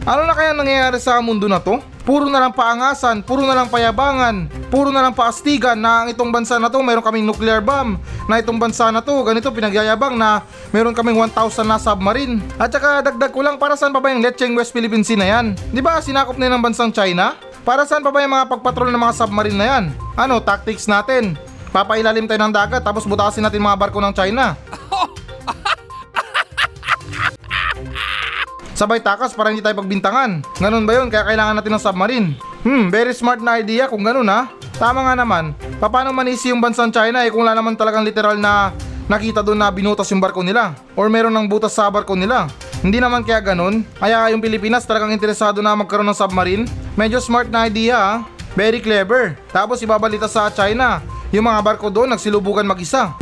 Ano 0.07 0.23
na 0.23 0.39
kaya 0.39 0.55
nangyayari 0.55 1.03
sa 1.03 1.19
mundo 1.19 1.51
na 1.51 1.59
to? 1.59 1.83
Puro 2.07 2.31
na 2.31 2.39
lang 2.39 2.55
paangasan, 2.55 3.27
puro 3.27 3.43
na 3.43 3.59
lang 3.59 3.67
payabangan, 3.67 4.47
puro 4.71 4.95
na 4.95 5.03
lang 5.03 5.11
paastigan 5.11 5.75
na 5.75 6.07
ang 6.07 6.15
itong 6.15 6.31
bansa 6.31 6.63
na 6.63 6.71
to 6.71 6.79
meron 6.79 7.03
kaming 7.03 7.27
nuclear 7.27 7.59
bomb, 7.59 7.99
na 8.31 8.39
itong 8.39 8.55
bansa 8.55 8.95
na 8.95 9.03
to 9.03 9.11
ganito 9.27 9.51
pinagyayabang 9.51 10.15
na 10.15 10.47
meron 10.71 10.95
kaming 10.95 11.19
1,000 11.19 11.67
na 11.67 11.83
submarine. 11.83 12.39
At 12.55 12.71
saka 12.71 13.03
dagdag 13.03 13.35
ko 13.35 13.43
lang 13.43 13.59
para 13.59 13.75
saan 13.75 13.91
pa 13.91 13.99
ba 13.99 14.15
yung 14.15 14.23
Lecheng 14.23 14.55
West 14.55 14.71
Philippine 14.71 15.03
Sea 15.03 15.19
na 15.19 15.27
yan? 15.27 15.59
Di 15.75 15.83
ba 15.83 15.99
sinakop 15.99 16.39
na 16.39 16.55
ng 16.55 16.63
bansang 16.63 16.95
China? 16.95 17.35
Para 17.67 17.83
saan 17.83 18.07
pa 18.07 18.15
ba 18.15 18.23
yung 18.23 18.31
mga 18.31 18.47
pagpatrol 18.47 18.95
ng 18.95 19.03
mga 19.03 19.27
submarine 19.27 19.59
na 19.59 19.67
yan? 19.67 19.85
Ano, 20.15 20.39
tactics 20.39 20.87
natin? 20.87 21.35
Papailalim 21.75 22.31
tayo 22.31 22.47
ng 22.47 22.55
dagat 22.55 22.87
tapos 22.87 23.03
butasin 23.11 23.43
natin 23.43 23.59
mga 23.59 23.75
barko 23.75 23.99
ng 23.99 24.15
China. 24.15 24.55
Sabay 28.76 29.00
takas 29.00 29.33
para 29.33 29.49
hindi 29.49 29.64
tayo 29.64 29.80
pagbintangan. 29.80 30.45
Ganun 30.61 30.85
ba 30.85 31.00
yun? 31.00 31.09
Kaya 31.09 31.25
kailangan 31.25 31.56
natin 31.56 31.73
ng 31.73 31.80
submarine. 31.80 32.28
Hmm, 32.61 32.92
very 32.92 33.16
smart 33.16 33.40
na 33.40 33.56
idea 33.56 33.88
kung 33.88 34.04
ganun 34.04 34.28
ha. 34.28 34.52
Tama 34.76 35.00
nga 35.00 35.16
naman. 35.16 35.56
Paano 35.80 36.12
manisi 36.12 36.52
yung 36.52 36.61
bansang 36.61 36.92
China 36.92 37.25
eh 37.25 37.33
kung 37.33 37.40
wala 37.40 37.56
naman 37.56 37.73
talagang 37.73 38.04
literal 38.04 38.37
na 38.37 38.76
nakita 39.09 39.40
doon 39.40 39.64
na 39.64 39.73
binutas 39.73 40.04
yung 40.12 40.21
barko 40.21 40.45
nila? 40.45 40.76
Or 40.92 41.09
meron 41.09 41.33
ng 41.33 41.49
butas 41.49 41.73
sa 41.73 41.88
barko 41.88 42.12
nila? 42.12 42.52
Hindi 42.85 43.00
naman 43.00 43.25
kaya 43.25 43.40
ganun. 43.40 43.80
Kaya 43.97 44.28
yung 44.37 44.45
Pilipinas 44.45 44.85
talagang 44.85 45.09
interesado 45.09 45.64
na 45.64 45.73
magkaroon 45.73 46.12
ng 46.12 46.21
submarine. 46.21 46.68
Medyo 47.00 47.16
smart 47.25 47.49
na 47.49 47.64
idea 47.73 47.97
ha. 47.97 48.14
Very 48.52 48.85
clever. 48.85 49.40
Tapos 49.56 49.80
ibabalita 49.80 50.28
sa 50.28 50.52
China. 50.52 51.00
Yung 51.33 51.49
mga 51.49 51.64
barko 51.64 51.88
doon 51.88 52.12
nagsilubugan 52.12 52.68
mag-isa. 52.68 53.16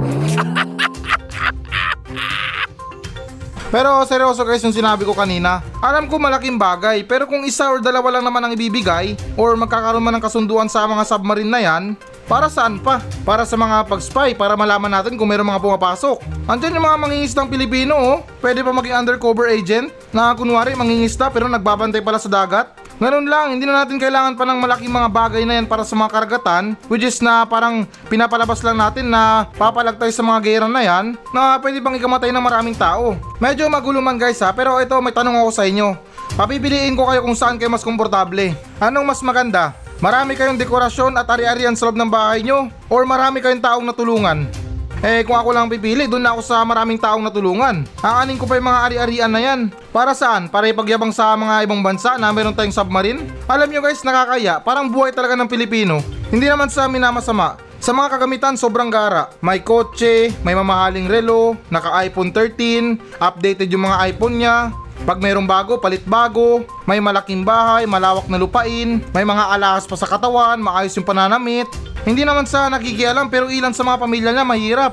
Pero 3.75 3.91
seryoso 4.07 4.47
guys 4.47 4.63
yung 4.63 4.71
sinabi 4.71 5.03
ko 5.03 5.19
kanina. 5.19 5.59
Alam 5.83 6.07
ko 6.07 6.15
malaking 6.15 6.55
bagay 6.55 7.03
pero 7.03 7.27
kung 7.27 7.43
isa 7.43 7.67
or 7.67 7.83
dalawa 7.83 8.15
lang 8.15 8.23
naman 8.23 8.47
ang 8.47 8.55
ibibigay 8.55 9.19
or 9.35 9.59
magkakaroon 9.59 9.99
man 9.99 10.15
ng 10.15 10.23
kasunduan 10.23 10.71
sa 10.71 10.87
mga 10.87 11.03
submarine 11.03 11.51
na 11.51 11.59
yan, 11.59 11.85
Para 12.25 12.49
saan 12.49 12.81
pa? 12.81 13.05
Para 13.21 13.45
sa 13.45 13.53
mga 13.53 13.85
pag-spy, 13.85 14.33
para 14.33 14.57
malaman 14.57 14.89
natin 14.89 15.21
kung 15.21 15.29
meron 15.29 15.45
mga 15.45 15.61
pumapasok. 15.61 16.25
Andiyan 16.49 16.81
yung 16.81 16.87
mga 16.89 17.01
mangingisdang 17.05 17.53
Pilipino 17.53 17.95
oh. 18.01 18.17
Pwede 18.41 18.65
pa 18.65 18.73
maging 18.73 18.97
undercover 18.97 19.53
agent 19.53 19.93
na 20.09 20.33
kunwari 20.33 20.73
mangingista 20.73 21.29
pero 21.29 21.53
nagbabantay 21.53 22.01
pala 22.01 22.17
sa 22.17 22.33
dagat. 22.33 22.73
Ganun 23.03 23.27
lang, 23.27 23.59
hindi 23.59 23.67
na 23.67 23.83
natin 23.83 23.99
kailangan 23.99 24.39
pa 24.39 24.47
ng 24.47 24.59
malaking 24.63 24.93
mga 24.95 25.09
bagay 25.11 25.43
na 25.43 25.59
yan 25.59 25.67
para 25.67 25.83
sa 25.83 25.99
mga 25.99 26.15
karagatan 26.15 26.65
which 26.87 27.03
is 27.03 27.19
na 27.19 27.43
parang 27.43 27.91
pinapalabas 28.07 28.63
lang 28.63 28.79
natin 28.79 29.11
na 29.11 29.51
papalag 29.59 29.99
tayo 29.99 30.15
sa 30.15 30.23
mga 30.23 30.39
gera 30.47 30.67
na 30.71 30.79
yan 30.79 31.19
na 31.35 31.59
pwede 31.59 31.83
bang 31.83 31.99
ikamatay 31.99 32.31
ng 32.31 32.45
maraming 32.45 32.77
tao. 32.79 33.19
Medyo 33.43 33.67
magulo 33.67 33.99
man 33.99 34.15
guys 34.15 34.39
ha, 34.47 34.55
pero 34.55 34.79
ito 34.79 34.95
may 35.03 35.11
tanong 35.11 35.43
ako 35.43 35.51
sa 35.51 35.67
inyo. 35.67 35.99
Papipiliin 36.39 36.95
ko 36.95 37.11
kayo 37.11 37.27
kung 37.27 37.35
saan 37.35 37.59
kayo 37.59 37.71
mas 37.71 37.83
komportable. 37.83 38.55
Anong 38.79 39.07
mas 39.07 39.23
maganda? 39.27 39.75
Marami 39.99 40.39
kayong 40.39 40.59
dekorasyon 40.59 41.15
at 41.19 41.27
ari-arian 41.31 41.75
sa 41.75 41.91
loob 41.91 41.99
ng 41.99 42.11
bahay 42.11 42.43
nyo 42.47 42.71
or 42.91 43.07
marami 43.07 43.43
kayong 43.43 43.63
taong 43.63 43.85
natulungan? 43.87 44.64
Eh 45.05 45.21
kung 45.21 45.37
ako 45.37 45.53
lang 45.53 45.69
pipili, 45.69 46.09
doon 46.09 46.25
na 46.25 46.33
ako 46.33 46.41
sa 46.41 46.65
maraming 46.65 46.97
taong 46.97 47.21
natulungan. 47.21 47.85
Aanin 48.01 48.41
ko 48.41 48.49
pa 48.49 48.57
yung 48.57 48.73
mga 48.73 48.81
ari-arian 48.89 49.29
na 49.29 49.37
yan. 49.37 49.61
Para 49.93 50.17
saan? 50.17 50.49
Para 50.49 50.65
ipagyabang 50.65 51.13
sa 51.13 51.37
mga 51.37 51.69
ibang 51.69 51.85
bansa 51.85 52.17
na 52.17 52.33
meron 52.33 52.57
tayong 52.57 52.73
submarine? 52.73 53.29
Alam 53.45 53.69
nyo 53.69 53.85
guys, 53.85 54.01
nakakaya. 54.01 54.65
Parang 54.65 54.89
buhay 54.89 55.13
talaga 55.13 55.37
ng 55.37 55.45
Pilipino. 55.45 56.01
Hindi 56.33 56.49
naman 56.49 56.73
sa 56.73 56.89
amin 56.89 57.05
na 57.05 57.13
masama. 57.13 57.61
Sa 57.85 57.93
mga 57.93 58.17
kagamitan, 58.17 58.57
sobrang 58.57 58.89
gara. 58.89 59.29
May 59.45 59.61
kotse, 59.61 60.33
may 60.41 60.57
mamahaling 60.57 61.05
relo, 61.05 61.53
naka 61.69 61.93
iPhone 62.01 62.33
13, 62.33 63.21
updated 63.21 63.69
yung 63.69 63.85
mga 63.85 64.09
iPhone 64.09 64.41
niya, 64.41 64.73
pag 65.03 65.19
mayroong 65.19 65.45
bago, 65.45 65.83
palit 65.83 66.07
bago, 66.07 66.63
may 66.87 67.03
malaking 67.03 67.43
bahay, 67.43 67.85
malawak 67.85 68.31
na 68.31 68.39
lupain, 68.39 69.03
may 69.11 69.27
mga 69.27 69.45
alahas 69.51 69.85
pa 69.85 69.99
sa 69.99 70.07
katawan, 70.07 70.63
maayos 70.63 70.95
yung 70.95 71.05
pananamit. 71.05 71.67
Hindi 72.07 72.23
naman 72.23 72.47
sa 72.47 72.71
nakikialam 72.71 73.27
pero 73.29 73.51
ilan 73.51 73.75
sa 73.75 73.83
mga 73.83 73.99
pamilya 74.01 74.31
niya 74.31 74.47
mahirap. 74.47 74.93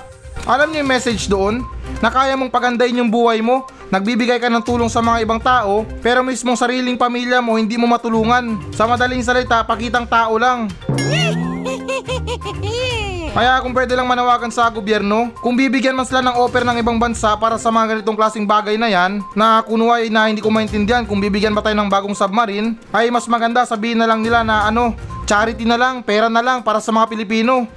Alam 0.50 0.74
niyo 0.74 0.82
yung 0.82 0.92
message 0.92 1.30
doon? 1.30 1.62
Na 2.02 2.10
kaya 2.10 2.34
mong 2.34 2.50
pagandahin 2.50 2.98
yung 2.98 3.14
buhay 3.14 3.46
mo, 3.46 3.70
nagbibigay 3.94 4.42
ka 4.42 4.50
ng 4.50 4.66
tulong 4.66 4.90
sa 4.90 5.06
mga 5.06 5.22
ibang 5.22 5.40
tao, 5.40 5.86
pero 6.02 6.26
mismong 6.26 6.58
sariling 6.58 6.98
pamilya 6.98 7.40
mo 7.40 7.62
hindi 7.62 7.78
mo 7.78 7.86
matulungan. 7.86 8.58
Sa 8.74 8.90
madaling 8.90 9.22
salita, 9.22 9.62
pakitang 9.62 10.10
tao 10.10 10.36
lang. 10.42 10.66
Kaya 13.32 13.64
kung 13.64 13.72
pwede 13.72 13.96
lang 13.96 14.12
manawagan 14.12 14.52
sa 14.52 14.68
gobyerno, 14.68 15.32
kung 15.40 15.56
bibigyan 15.56 15.96
man 15.96 16.04
sila 16.04 16.20
ng 16.20 16.36
offer 16.36 16.68
ng 16.68 16.84
ibang 16.84 17.00
bansa 17.00 17.32
para 17.40 17.56
sa 17.56 17.72
mga 17.72 17.96
ganitong 17.96 18.20
klaseng 18.20 18.44
bagay 18.44 18.76
na 18.76 18.92
yan, 18.92 19.24
na 19.40 19.64
kunway 19.64 20.12
na 20.12 20.28
hindi 20.28 20.44
ko 20.44 20.52
maintindihan 20.52 21.08
kung 21.08 21.24
bibigyan 21.24 21.56
ba 21.56 21.64
tayo 21.64 21.80
ng 21.80 21.88
bagong 21.88 22.12
submarine, 22.12 22.76
ay 22.92 23.08
mas 23.08 23.32
maganda 23.32 23.64
sabihin 23.64 24.04
na 24.04 24.08
lang 24.12 24.20
nila 24.20 24.44
na 24.44 24.68
ano, 24.68 24.92
charity 25.24 25.64
na 25.64 25.80
lang, 25.80 26.04
pera 26.04 26.28
na 26.28 26.44
lang 26.44 26.60
para 26.60 26.84
sa 26.84 26.92
mga 26.92 27.08
Pilipino. 27.08 27.72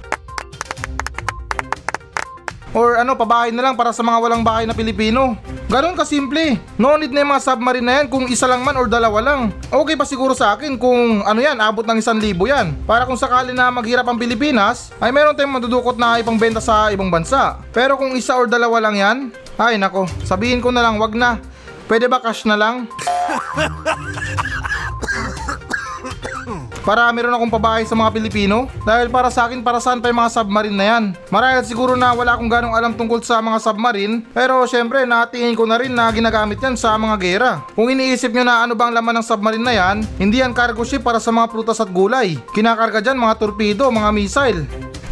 Or 2.74 2.98
ano, 2.98 3.14
pabahay 3.14 3.54
na 3.54 3.62
lang 3.62 3.78
para 3.78 3.94
sa 3.94 4.02
mga 4.02 4.18
walang 4.18 4.42
bahay 4.42 4.66
na 4.66 4.74
Pilipino. 4.74 5.38
Ganon 5.70 5.94
kasimple. 5.94 6.58
No 6.74 6.98
need 6.98 7.14
na 7.14 7.22
yung 7.22 7.30
mga 7.30 7.46
submarine 7.46 7.86
na 7.86 7.94
yan 8.02 8.06
kung 8.10 8.26
isa 8.26 8.50
lang 8.50 8.66
man 8.66 8.74
or 8.74 8.90
dalawa 8.90 9.22
lang. 9.22 9.54
Okay 9.70 9.94
pa 9.94 10.02
siguro 10.02 10.34
sa 10.34 10.58
akin 10.58 10.74
kung 10.74 11.22
ano 11.22 11.38
yan, 11.38 11.54
abot 11.62 11.86
ng 11.86 12.02
isang 12.02 12.18
libo 12.18 12.50
yan. 12.50 12.74
Para 12.82 13.06
kung 13.06 13.16
sakali 13.16 13.54
na 13.54 13.70
maghirap 13.70 14.04
ang 14.10 14.18
Pilipinas, 14.18 14.90
ay 14.98 15.14
meron 15.14 15.38
tayong 15.38 15.54
madudukot 15.54 15.94
na 15.94 16.18
ipangbenta 16.18 16.58
sa 16.58 16.90
ibang 16.90 17.14
bansa. 17.14 17.62
Pero 17.70 17.94
kung 17.94 18.12
isa 18.18 18.34
or 18.34 18.50
dalawa 18.50 18.90
lang 18.90 18.96
yan, 18.98 19.16
ay 19.54 19.78
nako, 19.78 20.10
sabihin 20.26 20.58
ko 20.58 20.74
na 20.74 20.82
lang 20.82 20.98
wag 20.98 21.14
na. 21.14 21.38
Pwede 21.86 22.10
ba 22.10 22.18
cash 22.18 22.42
na 22.42 22.58
lang? 22.58 22.90
para 26.84 27.08
meron 27.10 27.32
akong 27.34 27.50
pabahay 27.50 27.82
sa 27.88 27.96
mga 27.96 28.12
Pilipino. 28.14 28.68
Dahil 28.84 29.08
para 29.08 29.32
sa 29.32 29.48
akin, 29.48 29.64
para 29.64 29.80
saan 29.80 29.98
pa 29.98 30.12
yung 30.12 30.20
mga 30.20 30.32
submarine 30.36 30.76
na 30.76 30.86
yan? 30.86 31.04
Marahil 31.32 31.64
siguro 31.64 31.96
na 31.96 32.12
wala 32.12 32.36
akong 32.36 32.52
ganong 32.52 32.76
alam 32.76 32.92
tungkol 32.94 33.24
sa 33.24 33.40
mga 33.40 33.58
submarine, 33.58 34.22
pero 34.30 34.62
syempre 34.68 35.08
natingin 35.08 35.56
ko 35.56 35.64
na 35.64 35.80
rin 35.80 35.90
na 35.90 36.12
ginagamit 36.12 36.60
yan 36.60 36.76
sa 36.76 36.94
mga 37.00 37.16
gera. 37.18 37.52
Kung 37.72 37.90
iniisip 37.90 38.30
nyo 38.30 38.44
na 38.44 38.62
ano 38.68 38.76
bang 38.76 38.92
laman 38.92 39.18
ng 39.18 39.26
submarine 39.26 39.64
na 39.64 39.74
yan, 39.74 39.96
hindi 40.20 40.44
yan 40.44 40.52
cargo 40.52 40.84
ship 40.84 41.02
para 41.02 41.18
sa 41.18 41.32
mga 41.32 41.50
prutas 41.50 41.80
at 41.80 41.90
gulay. 41.90 42.36
Kinakarga 42.52 43.00
dyan 43.00 43.18
mga 43.18 43.40
torpedo, 43.40 43.88
mga 43.88 44.10
missile. 44.12 44.62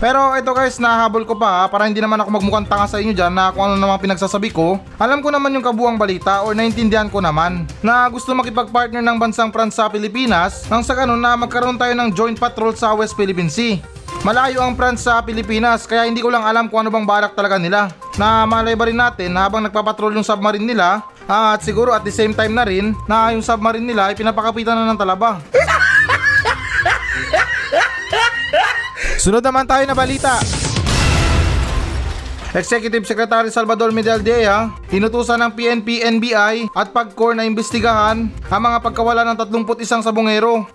Pero 0.03 0.35
ito 0.35 0.51
guys, 0.51 0.83
nahabol 0.83 1.23
ko 1.23 1.39
pa 1.39 1.63
ha, 1.63 1.71
para 1.71 1.87
hindi 1.87 2.03
naman 2.03 2.19
ako 2.19 2.35
magmukhang 2.35 2.67
tanga 2.67 2.91
sa 2.91 2.99
inyo 2.99 3.15
dyan 3.15 3.31
na 3.31 3.55
kung 3.55 3.71
ano 3.71 3.79
naman 3.79 4.03
pinagsasabi 4.03 4.51
ko. 4.51 4.83
Alam 4.99 5.23
ko 5.23 5.31
naman 5.31 5.55
yung 5.55 5.63
kabuang 5.63 5.95
balita 5.95 6.43
or 6.43 6.59
naintindihan 6.59 7.07
ko 7.07 7.23
naman 7.23 7.71
na 7.87 8.11
gusto 8.11 8.35
makipag-partner 8.35 8.99
ng 8.99 9.15
bansang 9.23 9.55
France 9.55 9.79
sa 9.79 9.87
Pilipinas 9.87 10.67
nang 10.67 10.83
sa 10.83 10.99
ganun 10.99 11.23
na 11.23 11.39
magkaroon 11.39 11.79
tayo 11.79 11.95
ng 11.95 12.11
joint 12.19 12.35
patrol 12.35 12.75
sa 12.75 12.99
West 12.99 13.15
Philippine 13.15 13.47
Sea. 13.47 13.79
Malayo 14.27 14.67
ang 14.67 14.75
France 14.75 15.07
sa 15.07 15.23
Pilipinas 15.23 15.87
kaya 15.87 16.03
hindi 16.03 16.19
ko 16.19 16.35
lang 16.35 16.43
alam 16.43 16.67
kung 16.67 16.83
ano 16.83 16.91
bang 16.91 17.07
balak 17.07 17.39
talaga 17.39 17.55
nila. 17.63 17.95
Na 18.19 18.43
malay 18.43 18.75
ba 18.75 18.91
rin 18.91 18.99
natin 18.99 19.31
na 19.31 19.47
habang 19.47 19.63
nagpapatrol 19.63 20.19
yung 20.19 20.27
submarine 20.27 20.67
nila 20.67 21.07
ah, 21.31 21.55
at 21.55 21.63
siguro 21.63 21.95
at 21.95 22.03
the 22.03 22.11
same 22.11 22.35
time 22.35 22.59
na 22.59 22.67
rin 22.67 22.91
na 23.07 23.31
yung 23.31 23.43
submarine 23.47 23.87
nila 23.87 24.11
ay 24.11 24.19
pinapakapitan 24.19 24.75
na 24.75 24.91
ng 24.91 24.99
talaba. 24.99 25.39
Sunod 29.23 29.39
naman 29.39 29.71
tayo 29.71 29.87
na 29.87 29.95
balita. 29.95 30.43
Executive 32.59 33.07
Secretary 33.07 33.55
Salvador 33.55 33.95
Medialdea, 33.95 34.75
inutusan 34.91 35.39
ng 35.39 35.55
PNP, 35.55 36.03
NBI 36.19 36.67
at 36.75 36.91
PAGCOR 36.91 37.39
na 37.39 37.47
imbestigahan 37.47 38.27
ang 38.27 38.63
mga 38.67 38.83
pagkawala 38.83 39.23
ng 39.23 39.39
31 39.39 40.03
sabongero. 40.03 40.67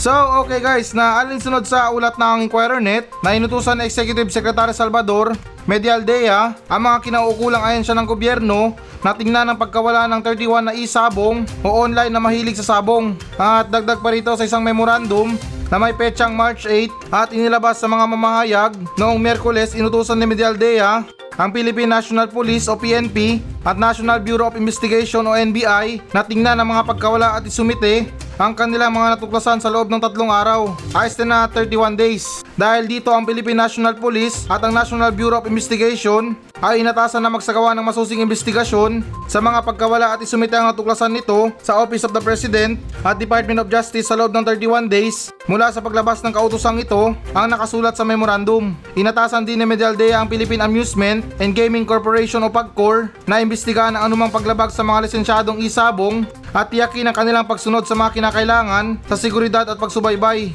So, 0.00 0.08
okay 0.40 0.64
guys, 0.64 0.96
na 0.96 1.20
alinsunod 1.20 1.68
sa 1.68 1.92
ulat 1.92 2.16
ng 2.16 2.48
Inquirer 2.48 2.80
Net 2.80 3.12
na 3.20 3.36
inutusan 3.36 3.76
ng 3.76 3.84
Executive 3.84 4.32
Secretary 4.32 4.72
Salvador 4.72 5.36
Medialdea 5.68 6.56
ang 6.72 6.80
mga 6.80 7.04
kinauukulang 7.04 7.68
ayon 7.68 7.84
siya 7.84 8.00
ng 8.00 8.08
gobyerno 8.08 8.72
na 9.04 9.12
tingnan 9.12 9.44
ang 9.44 9.60
pagkawala 9.60 10.08
ng 10.08 10.24
31 10.24 10.72
na 10.72 10.72
isabong 10.72 11.44
o 11.60 11.68
online 11.68 12.08
na 12.08 12.22
mahilig 12.24 12.56
sa 12.56 12.80
sabong. 12.80 13.12
At 13.36 13.68
dagdag 13.68 14.00
pa 14.00 14.08
rito 14.08 14.32
sa 14.32 14.48
isang 14.48 14.64
memorandum 14.64 15.36
na 15.68 15.76
may 15.76 15.92
petsang 15.92 16.32
March 16.32 16.64
8 16.64 17.12
at 17.12 17.28
inilabas 17.32 17.80
sa 17.80 17.88
mga 17.88 18.04
mamahayag. 18.08 18.72
Noong 18.96 19.20
Merkules 19.20 19.76
inutusan 19.76 20.16
ni 20.16 20.24
Medialdea 20.24 21.04
ang 21.38 21.50
Philippine 21.54 21.86
National 21.86 22.26
Police 22.26 22.66
o 22.66 22.74
PNP 22.74 23.38
at 23.62 23.78
National 23.78 24.18
Bureau 24.18 24.50
of 24.50 24.58
Investigation 24.58 25.22
o 25.28 25.38
NBI 25.38 26.02
na 26.10 26.26
tingnan 26.26 26.58
ang 26.58 26.68
mga 26.74 26.82
pagkawala 26.88 27.38
at 27.38 27.46
isumite 27.46 28.10
ang 28.38 28.54
kanilang 28.54 28.94
mga 28.94 29.18
natuklasan 29.18 29.58
sa 29.58 29.66
loob 29.66 29.90
ng 29.90 29.98
tatlong 29.98 30.30
araw. 30.30 30.70
Ayos 30.94 31.18
na 31.18 31.26
na 31.26 31.38
31 31.50 31.98
days. 31.98 32.46
Dahil 32.54 32.86
dito 32.86 33.10
ang 33.10 33.26
Philippine 33.26 33.58
National 33.58 33.98
Police 33.98 34.46
at 34.46 34.62
ang 34.62 34.70
National 34.70 35.10
Bureau 35.10 35.42
of 35.42 35.50
Investigation 35.50 36.38
ay 36.58 36.82
inatasan 36.82 37.22
na 37.22 37.30
magsagawa 37.30 37.74
ng 37.74 37.86
masusing 37.86 38.22
investigasyon 38.22 39.02
sa 39.30 39.38
mga 39.38 39.62
pagkawala 39.62 40.14
at 40.14 40.22
isumite 40.22 40.54
ang 40.54 40.70
natuklasan 40.70 41.14
nito 41.14 41.54
sa 41.62 41.78
Office 41.78 42.02
of 42.02 42.14
the 42.14 42.22
President 42.22 42.78
at 43.06 43.18
Department 43.18 43.62
of 43.62 43.70
Justice 43.70 44.10
sa 44.10 44.18
loob 44.18 44.34
ng 44.34 44.42
31 44.42 44.90
days 44.90 45.30
mula 45.46 45.70
sa 45.70 45.78
paglabas 45.78 46.18
ng 46.22 46.34
kautosang 46.34 46.82
ito 46.82 47.14
ang 47.30 47.46
nakasulat 47.46 47.94
sa 47.94 48.02
memorandum. 48.02 48.74
Inatasan 48.98 49.46
din 49.46 49.62
ni 49.62 49.66
Medialdea 49.66 50.18
ang 50.18 50.26
Philippine 50.26 50.66
Amusement 50.66 51.22
and 51.38 51.54
Gaming 51.54 51.86
Corporation 51.86 52.42
o 52.42 52.50
PAGCOR 52.50 53.10
na 53.30 53.38
imbestigahan 53.38 53.94
ang 53.94 54.10
anumang 54.10 54.34
paglabag 54.34 54.74
sa 54.74 54.82
mga 54.82 55.06
lisensyadong 55.06 55.62
isabong 55.62 56.26
at 56.50 56.72
tiyakin 56.72 57.06
ang 57.06 57.14
kanilang 57.14 57.46
pagsunod 57.46 57.84
sa 57.86 57.94
mga 57.94 58.18
kinakailangan 58.28 59.00
sa 59.08 59.16
seguridad 59.16 59.64
at 59.64 59.80
pagsubaybay. 59.80 60.52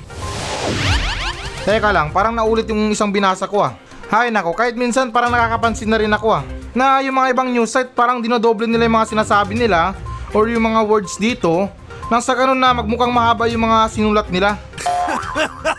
Teka 1.65 1.89
lang, 1.89 2.13
parang 2.13 2.37
naulit 2.37 2.69
yung 2.69 2.93
isang 2.93 3.09
binasa 3.09 3.49
ko 3.49 3.65
ah. 3.65 3.73
Hay 4.13 4.29
nako, 4.29 4.53
kahit 4.53 4.77
minsan 4.77 5.09
parang 5.09 5.33
nakakapansin 5.33 5.89
na 5.89 5.97
rin 5.97 6.13
ako 6.13 6.37
ah. 6.37 6.45
Na 6.77 7.01
yung 7.01 7.17
mga 7.17 7.33
ibang 7.33 7.49
news 7.49 7.73
site 7.73 7.97
parang 7.97 8.21
dinodoble 8.21 8.69
nila 8.69 8.85
yung 8.85 8.93
mga 9.01 9.09
sinasabi 9.09 9.57
nila 9.57 9.97
or 10.37 10.45
yung 10.45 10.69
mga 10.69 10.85
words 10.85 11.17
dito 11.17 11.65
nang 12.13 12.21
sa 12.21 12.37
ganun 12.37 12.61
na 12.61 12.77
magmukhang 12.77 13.09
mahaba 13.09 13.49
yung 13.49 13.65
mga 13.65 13.89
sinulat 13.89 14.29
nila. 14.29 14.53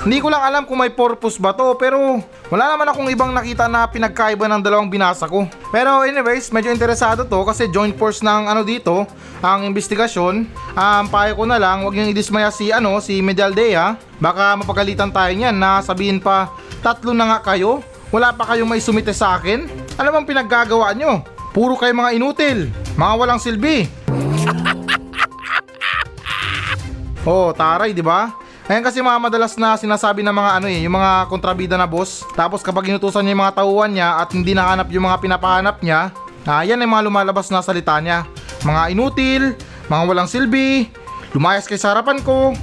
Hindi 0.00 0.16
ko 0.16 0.32
lang 0.32 0.40
alam 0.40 0.62
kung 0.64 0.80
may 0.80 0.88
purpose 0.88 1.36
ba 1.36 1.52
to 1.52 1.76
pero 1.76 2.24
wala 2.48 2.64
naman 2.72 2.88
akong 2.88 3.12
ibang 3.12 3.36
nakita 3.36 3.68
na 3.68 3.84
pinagkaiba 3.84 4.48
ng 4.48 4.64
dalawang 4.64 4.88
binasa 4.88 5.28
ko. 5.28 5.44
Pero 5.68 6.00
anyways, 6.08 6.48
medyo 6.56 6.72
interesado 6.72 7.28
to 7.28 7.44
kasi 7.44 7.68
joint 7.68 7.92
force 8.00 8.24
ng 8.24 8.48
ano 8.48 8.64
dito, 8.64 9.04
ang 9.44 9.68
investigasyon. 9.68 10.48
Um, 10.72 11.04
payo 11.12 11.36
ko 11.36 11.44
na 11.44 11.60
lang, 11.60 11.84
wag 11.84 11.92
niyong 11.92 12.16
idismaya 12.16 12.48
si 12.48 12.72
ano, 12.72 12.96
si 13.04 13.20
Medialdea. 13.20 14.00
Baka 14.16 14.56
mapagalitan 14.56 15.12
tayo 15.12 15.36
niyan 15.36 15.60
na 15.60 15.84
sabihin 15.84 16.16
pa, 16.16 16.48
tatlo 16.80 17.12
na 17.12 17.36
nga 17.36 17.52
kayo, 17.52 17.84
wala 18.08 18.32
pa 18.32 18.56
kayong 18.56 18.72
may 18.72 18.80
sumite 18.80 19.12
sa 19.12 19.36
akin. 19.36 19.68
Ano 20.00 20.08
bang 20.16 20.24
pinaggagawa 20.24 20.96
nyo? 20.96 21.20
Puro 21.52 21.76
kayo 21.76 21.92
mga 21.92 22.16
inutil, 22.16 22.72
mga 22.96 23.14
walang 23.20 23.40
silbi. 23.40 23.84
Oh, 27.20 27.52
taray, 27.52 27.92
di 27.92 28.00
ba? 28.00 28.32
Ayan 28.70 28.86
kasi 28.86 29.02
mga 29.02 29.18
madalas 29.18 29.58
na 29.58 29.74
sinasabi 29.74 30.22
ng 30.22 30.30
mga 30.30 30.50
ano 30.62 30.70
eh, 30.70 30.86
yung 30.86 30.94
mga 30.94 31.26
kontrabida 31.26 31.74
na 31.74 31.90
boss. 31.90 32.22
Tapos 32.38 32.62
kapag 32.62 32.86
inutusan 32.86 33.26
niya 33.26 33.34
yung 33.34 33.42
mga 33.42 33.56
tauhan 33.58 33.90
niya 33.90 34.22
at 34.22 34.30
hindi 34.30 34.54
nahanap 34.54 34.86
yung 34.94 35.10
mga 35.10 35.18
pinapahanap 35.18 35.82
niya, 35.82 36.14
ah, 36.46 36.62
yan 36.62 36.78
ay 36.78 36.86
mga 36.86 37.02
lumalabas 37.10 37.50
na 37.50 37.66
salita 37.66 37.98
niya. 37.98 38.30
Mga 38.62 38.94
inutil, 38.94 39.58
mga 39.90 40.02
walang 40.06 40.30
silbi, 40.30 40.86
lumayas 41.34 41.66
kay 41.66 41.82
sa 41.82 41.98
harapan 41.98 42.22
ko. 42.22 42.54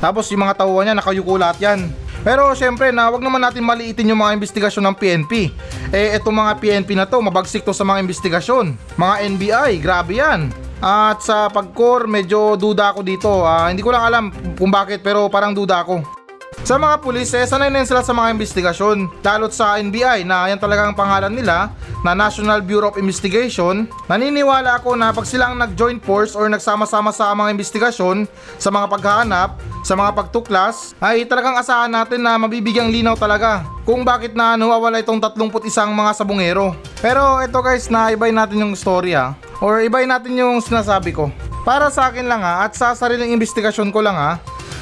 Tapos 0.00 0.32
yung 0.32 0.48
mga 0.48 0.64
tauhan 0.64 0.88
niya 0.88 0.96
nakayuko 0.96 1.36
lahat 1.36 1.60
yan. 1.60 1.92
Pero 2.24 2.56
syempre 2.56 2.96
na 2.96 3.12
wag 3.12 3.20
naman 3.20 3.44
natin 3.44 3.60
maliitin 3.60 4.16
yung 4.16 4.24
mga 4.24 4.32
investigasyon 4.32 4.88
ng 4.88 4.96
PNP. 4.96 5.52
Eh 5.92 6.16
etong 6.16 6.40
mga 6.40 6.56
PNP 6.56 6.96
na 6.96 7.04
to, 7.04 7.20
mabagsik 7.20 7.68
to 7.68 7.76
sa 7.76 7.84
mga 7.84 8.00
investigasyon. 8.00 8.80
Mga 8.96 9.14
NBI, 9.36 9.72
grabe 9.76 10.24
yan. 10.24 10.69
At 10.80 11.20
sa 11.20 11.52
pagcore, 11.52 12.08
medyo 12.08 12.56
duda 12.56 12.96
ako 12.96 13.00
dito. 13.04 13.44
Ah, 13.44 13.68
hindi 13.68 13.84
ko 13.84 13.92
lang 13.92 14.04
alam 14.08 14.24
kung 14.56 14.72
bakit 14.72 15.04
pero 15.04 15.28
parang 15.28 15.52
duda 15.52 15.84
ako. 15.84 16.19
Sa 16.60 16.76
mga 16.76 17.00
pulis, 17.00 17.32
eh, 17.32 17.48
sanay 17.48 17.72
na 17.72 17.88
sila 17.88 18.04
sa 18.04 18.12
mga 18.12 18.36
investigasyon. 18.36 19.08
Lalo't 19.24 19.56
sa 19.56 19.80
NBI 19.80 20.28
na 20.28 20.44
yan 20.52 20.60
talagang 20.60 20.92
pangalan 20.92 21.32
nila 21.32 21.72
na 22.04 22.12
National 22.12 22.60
Bureau 22.60 22.92
of 22.92 23.00
Investigation. 23.00 23.88
Naniniwala 24.06 24.76
ako 24.76 24.92
na 24.92 25.08
pag 25.08 25.24
sila 25.24 25.48
ang 25.48 25.56
nag-joint 25.56 26.04
force 26.04 26.36
or 26.36 26.52
nagsama-sama 26.52 27.16
sa 27.16 27.32
mga 27.32 27.56
investigasyon, 27.56 28.28
sa 28.60 28.68
mga 28.68 28.86
paghahanap, 28.92 29.56
sa 29.80 29.96
mga 29.96 30.12
pagtuklas, 30.12 30.92
ay 31.00 31.24
talagang 31.24 31.56
asahan 31.56 31.88
natin 31.88 32.20
na 32.20 32.36
mabibigyang 32.36 32.92
linaw 32.92 33.16
talaga 33.16 33.64
kung 33.88 34.04
bakit 34.04 34.36
na 34.36 34.54
nawawala 34.60 35.00
itong 35.00 35.16
31 35.16 35.64
mga 35.96 36.12
sabungero. 36.12 36.76
Pero 37.00 37.40
ito 37.40 37.56
guys, 37.64 37.88
naibay 37.88 38.36
natin 38.36 38.68
yung 38.68 38.76
storya 38.76 39.32
or 39.64 39.80
ibay 39.80 40.04
natin 40.04 40.36
yung 40.36 40.60
sinasabi 40.60 41.16
ko. 41.16 41.32
Para 41.64 41.88
sa 41.88 42.12
akin 42.12 42.24
lang 42.28 42.40
ha, 42.44 42.64
at 42.64 42.72
sa 42.76 42.92
sariling 42.96 43.32
investigasyon 43.36 43.92
ko 43.92 44.00
lang 44.04 44.16
ha, 44.16 44.40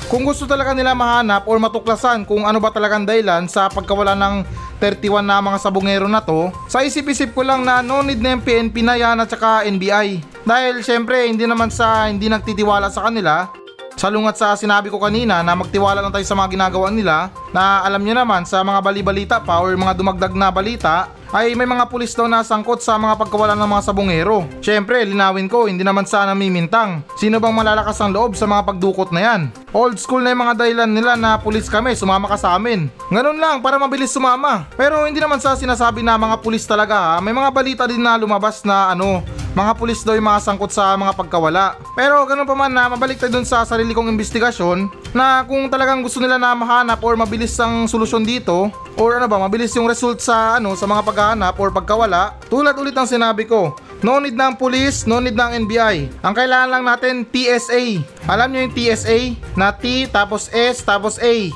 kung 0.08 0.24
gusto 0.24 0.48
talaga 0.48 0.72
nila 0.72 0.96
mahanap 0.96 1.44
or 1.44 1.60
matuklasan 1.60 2.24
kung 2.24 2.48
ano 2.48 2.56
ba 2.56 2.72
talagang 2.72 3.04
dahilan 3.04 3.44
sa 3.44 3.68
pagkawala 3.68 4.16
ng 4.16 4.40
31 4.80 5.20
na 5.20 5.36
mga 5.44 5.58
sabungero 5.60 6.08
na 6.08 6.24
to, 6.24 6.48
sa 6.64 6.80
isip-isip 6.80 7.36
ko 7.36 7.44
lang 7.44 7.60
na 7.60 7.84
no 7.84 8.00
need 8.00 8.16
na 8.16 8.32
yung 8.32 8.40
PNP 8.40 8.80
na 8.80 8.96
yan 8.96 9.20
at 9.20 9.28
saka 9.28 9.68
NBI. 9.68 10.24
Dahil 10.48 10.80
syempre 10.80 11.28
hindi 11.28 11.44
naman 11.44 11.68
sa 11.68 12.08
hindi 12.08 12.32
nagtitiwala 12.32 12.88
sa 12.88 13.04
kanila, 13.04 13.52
Salungat 13.98 14.38
sa 14.38 14.54
sinabi 14.54 14.94
ko 14.94 15.02
kanina 15.02 15.42
na 15.42 15.58
magtiwala 15.58 15.98
lang 15.98 16.14
tayo 16.14 16.22
sa 16.22 16.38
mga 16.38 16.54
ginagawa 16.54 16.86
nila 16.94 17.34
na 17.50 17.82
alam 17.82 17.98
nyo 17.98 18.14
naman 18.14 18.46
sa 18.46 18.62
mga 18.62 18.78
bali-balita 18.78 19.36
pa 19.42 19.58
or 19.58 19.74
mga 19.74 19.98
dumagdag 19.98 20.38
na 20.38 20.54
balita 20.54 21.10
ay 21.34 21.58
may 21.58 21.66
mga 21.66 21.90
pulis 21.90 22.14
daw 22.14 22.30
na 22.30 22.46
sangkot 22.46 22.78
sa 22.78 22.94
mga 22.94 23.18
pagkawalan 23.18 23.58
ng 23.58 23.66
mga 23.74 23.82
sabongero. 23.90 24.46
Syempre, 24.62 25.02
linawin 25.02 25.50
ko, 25.50 25.66
hindi 25.66 25.82
naman 25.82 26.06
sana 26.06 26.30
mimintang. 26.32 27.02
Sino 27.18 27.42
bang 27.42 27.52
malalakas 27.52 27.98
ang 27.98 28.14
loob 28.14 28.38
sa 28.38 28.46
mga 28.46 28.70
pagdukot 28.70 29.10
na 29.10 29.20
yan? 29.20 29.40
Old 29.74 29.98
school 29.98 30.22
na 30.22 30.30
yung 30.30 30.46
mga 30.46 30.56
dahilan 30.62 30.88
nila 30.88 31.12
na 31.18 31.36
pulis 31.36 31.66
kami, 31.66 31.98
sumama 31.98 32.30
ka 32.30 32.38
sa 32.38 32.54
amin. 32.54 32.86
Ganun 33.10 33.36
lang, 33.36 33.60
para 33.60 33.76
mabilis 33.82 34.14
sumama. 34.14 34.70
Pero 34.78 35.04
hindi 35.04 35.18
naman 35.18 35.42
sa 35.42 35.58
sinasabi 35.58 36.06
na 36.06 36.16
mga 36.16 36.38
pulis 36.38 36.64
talaga 36.64 36.96
ha. 36.96 37.14
May 37.18 37.34
mga 37.34 37.50
balita 37.50 37.84
din 37.84 38.00
na 38.00 38.16
lumabas 38.16 38.62
na 38.64 38.94
ano, 38.94 39.20
mga 39.58 39.74
pulis 39.74 40.06
daw 40.06 40.14
yung 40.14 40.30
mga 40.30 40.44
sangkot 40.46 40.70
sa 40.70 40.94
mga 40.94 41.18
pagkawala. 41.18 41.74
Pero 41.98 42.22
ganun 42.30 42.46
pa 42.46 42.54
man 42.54 42.70
na 42.70 42.86
mabalik 42.86 43.18
tayo 43.18 43.34
dun 43.34 43.42
sa 43.42 43.66
sarili 43.66 43.90
kong 43.90 44.06
investigasyon 44.14 44.86
na 45.10 45.42
kung 45.42 45.66
talagang 45.66 46.06
gusto 46.06 46.22
nila 46.22 46.38
na 46.38 46.54
mahanap 46.54 47.02
or 47.02 47.18
mabilis 47.18 47.58
ang 47.58 47.90
solusyon 47.90 48.22
dito 48.22 48.70
or 48.94 49.18
ano 49.18 49.26
ba 49.26 49.42
mabilis 49.42 49.74
yung 49.74 49.90
result 49.90 50.22
sa 50.22 50.62
ano 50.62 50.78
sa 50.78 50.86
mga 50.86 51.02
paghahanap 51.02 51.58
or 51.58 51.74
pagkawala 51.74 52.38
tulad 52.46 52.78
ulit 52.78 52.94
ng 52.94 53.08
sinabi 53.08 53.42
ko 53.42 53.74
No 53.98 54.22
need 54.22 54.38
ng 54.38 54.54
pulis, 54.54 55.10
no 55.10 55.18
need 55.18 55.34
ng 55.34 55.66
NBI. 55.66 56.22
Ang 56.22 56.30
kailangan 56.30 56.70
lang 56.70 56.84
natin 56.86 57.26
TSA. 57.26 57.98
Alam 58.30 58.54
nyo 58.54 58.60
yung 58.62 58.74
TSA? 58.74 59.18
Na 59.58 59.74
T 59.74 60.06
tapos 60.06 60.46
S 60.54 60.86
tapos 60.86 61.18
A. 61.18 61.50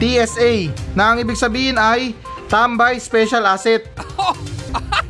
TSA 0.00 0.72
na 0.96 1.12
ang 1.12 1.20
ibig 1.20 1.36
sabihin 1.36 1.76
ay 1.76 2.16
Tambay 2.48 2.96
Special 2.96 3.44
Asset. 3.44 3.84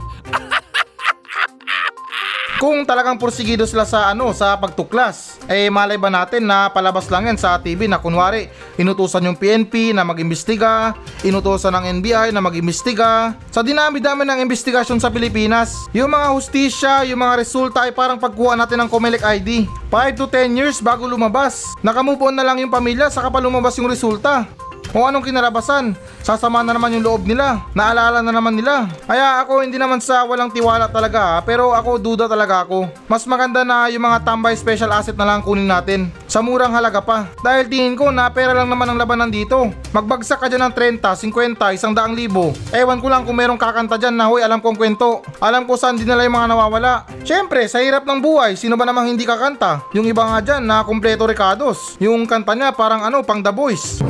Kung 2.57 2.89
talagang 2.89 3.21
porsigido 3.21 3.69
sila 3.69 3.85
sa 3.85 4.09
ano 4.09 4.33
sa 4.33 4.57
pagtuklas, 4.57 5.37
eh 5.45 5.69
malay 5.69 6.01
ba 6.01 6.09
natin 6.09 6.49
na 6.49 6.73
palabas 6.73 7.05
lang 7.13 7.29
yan 7.29 7.37
sa 7.37 7.61
TV 7.61 7.85
na 7.85 8.01
kunwari 8.01 8.49
inutusan 8.81 9.29
yung 9.29 9.37
PNP 9.37 9.93
na 9.93 10.09
mag-imbestiga, 10.09 10.97
inutusan 11.21 11.77
ng 11.77 12.01
NBI 12.01 12.33
na 12.33 12.41
mag-imbestiga. 12.41 13.37
Sa 13.53 13.61
dinami-dami 13.61 14.25
ng 14.25 14.41
investigasyon 14.49 14.97
sa 14.97 15.13
Pilipinas, 15.13 15.85
yung 15.93 16.09
mga 16.09 16.33
hustisya, 16.33 17.05
yung 17.05 17.21
mga 17.21 17.45
resulta 17.45 17.85
ay 17.85 17.93
parang 17.93 18.17
pagkuha 18.17 18.57
natin 18.57 18.81
ng 18.81 18.89
Comelec 18.89 19.21
ID. 19.21 19.69
5 19.93 20.17
to 20.17 20.25
10 20.25 20.57
years 20.57 20.81
bago 20.81 21.05
lumabas. 21.05 21.77
Nakamove 21.85 22.25
on 22.25 22.41
na 22.41 22.45
lang 22.45 22.57
yung 22.57 22.73
pamilya 22.73 23.13
saka 23.13 23.29
pa 23.29 23.37
lumabas 23.37 23.77
yung 23.77 23.93
resulta. 23.93 24.49
Kung 24.97 25.13
anong 25.13 25.29
kinarabasan, 25.29 25.93
sasama 26.25 26.65
na 26.65 26.73
naman 26.73 26.97
yung 26.97 27.05
loob 27.05 27.29
nila, 27.29 27.61
naalala 27.77 28.25
na 28.25 28.33
naman 28.33 28.57
nila. 28.57 28.89
Kaya 29.05 29.45
ako 29.45 29.61
hindi 29.61 29.77
naman 29.77 30.01
sa 30.01 30.25
walang 30.25 30.49
tiwala 30.49 30.89
talaga 30.89 31.37
ha, 31.37 31.45
pero 31.45 31.77
ako 31.77 32.01
duda 32.01 32.25
talaga 32.25 32.65
ako. 32.65 32.89
Mas 33.05 33.29
maganda 33.29 33.61
na 33.61 33.93
yung 33.93 34.09
mga 34.09 34.25
tambay 34.25 34.57
special 34.57 34.89
asset 34.97 35.13
na 35.21 35.29
lang 35.29 35.45
kunin 35.45 35.69
natin. 35.69 36.09
Sa 36.25 36.41
murang 36.41 36.73
halaga 36.73 37.05
pa. 37.05 37.29
Dahil 37.45 37.69
tingin 37.69 37.93
ko 37.93 38.09
na 38.09 38.33
pera 38.33 38.57
lang 38.57 38.73
naman 38.73 38.89
ang 38.89 38.97
labanan 38.97 39.29
dito. 39.29 39.69
Magbagsak 39.93 40.41
ka 40.41 40.49
dyan 40.49 40.65
ng 40.65 40.73
30, 40.73 41.05
50, 41.05 41.77
100 41.77 42.17
libo. 42.17 42.57
Ewan 42.73 42.97
ko 42.97 43.13
lang 43.13 43.29
kung 43.29 43.37
merong 43.37 43.61
kakanta 43.61 44.01
dyan 44.01 44.17
na 44.17 44.33
huy 44.33 44.41
alam 44.41 44.65
kong 44.65 44.81
kwento. 44.81 45.21
Alam 45.45 45.69
ko 45.69 45.77
saan 45.77 46.01
dinala 46.01 46.25
yung 46.25 46.41
mga 46.41 46.57
nawawala. 46.57 47.05
Siyempre, 47.21 47.69
sa 47.69 47.85
hirap 47.85 48.09
ng 48.09 48.17
buhay, 48.25 48.57
sino 48.57 48.81
ba 48.81 48.89
namang 48.89 49.13
hindi 49.13 49.29
kakanta? 49.29 49.85
Yung 49.93 50.09
iba 50.09 50.25
nga 50.25 50.41
dyan 50.41 50.65
na 50.65 50.81
kompleto 50.89 51.29
Ricardos. 51.29 52.01
Yung 52.01 52.25
kanta 52.25 52.57
niya 52.57 52.73
parang 52.73 53.05
ano, 53.05 53.21
pang 53.21 53.45
The 53.45 53.53
Boys. 53.53 54.01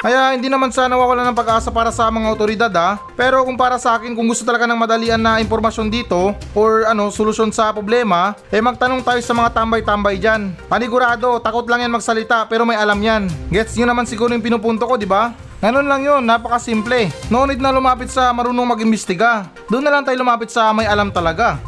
Kaya 0.00 0.32
hindi 0.32 0.48
naman 0.48 0.72
sana 0.72 0.96
nawawala 0.96 1.28
ng 1.28 1.36
pag-asa 1.36 1.68
para 1.68 1.92
sa 1.92 2.08
mga 2.08 2.32
otoridad 2.32 2.72
ha. 2.72 2.96
Pero 3.20 3.44
kung 3.44 3.60
para 3.60 3.76
sa 3.76 4.00
akin, 4.00 4.16
kung 4.16 4.24
gusto 4.24 4.48
talaga 4.48 4.64
ng 4.64 4.80
madalian 4.80 5.20
na 5.20 5.44
impormasyon 5.44 5.92
dito 5.92 6.32
or 6.56 6.88
ano, 6.88 7.12
solusyon 7.12 7.52
sa 7.52 7.68
problema, 7.68 8.32
eh 8.48 8.64
magtanong 8.64 9.04
tayo 9.04 9.20
sa 9.20 9.36
mga 9.36 9.52
tambay-tambay 9.52 10.16
dyan. 10.16 10.56
Panigurado, 10.72 11.36
takot 11.44 11.68
lang 11.68 11.84
yan 11.84 11.92
magsalita 11.92 12.48
pero 12.48 12.64
may 12.64 12.80
alam 12.80 12.96
yan. 12.96 13.28
Gets 13.52 13.76
nyo 13.76 13.92
naman 13.92 14.08
siguro 14.08 14.32
yung 14.32 14.40
pinupunto 14.40 14.88
ko, 14.88 14.96
di 14.96 15.04
ba? 15.04 15.36
Ganun 15.60 15.84
lang 15.84 16.00
yun, 16.00 16.24
napakasimple. 16.24 17.12
No 17.28 17.44
need 17.44 17.60
na 17.60 17.68
lumapit 17.68 18.08
sa 18.08 18.32
marunong 18.32 18.72
mag-imbestiga. 18.72 19.52
Doon 19.68 19.84
na 19.84 19.92
lang 19.92 20.08
tayo 20.08 20.16
lumapit 20.16 20.48
sa 20.48 20.72
may 20.72 20.88
alam 20.88 21.12
talaga. 21.12 21.60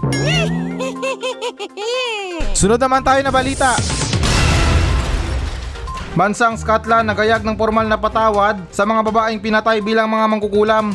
Sunod 2.57 2.81
naman 2.81 3.05
tayo 3.05 3.21
na 3.21 3.29
balita. 3.29 3.77
Bansang 6.13 6.61
Scotland 6.61 7.09
nagayag 7.09 7.41
ng 7.41 7.57
formal 7.57 7.89
na 7.89 7.97
patawad 7.97 8.61
sa 8.69 8.85
mga 8.85 9.01
babaeng 9.01 9.41
pinatay 9.41 9.81
bilang 9.81 10.13
mga 10.13 10.29
mangkukulam. 10.29 10.93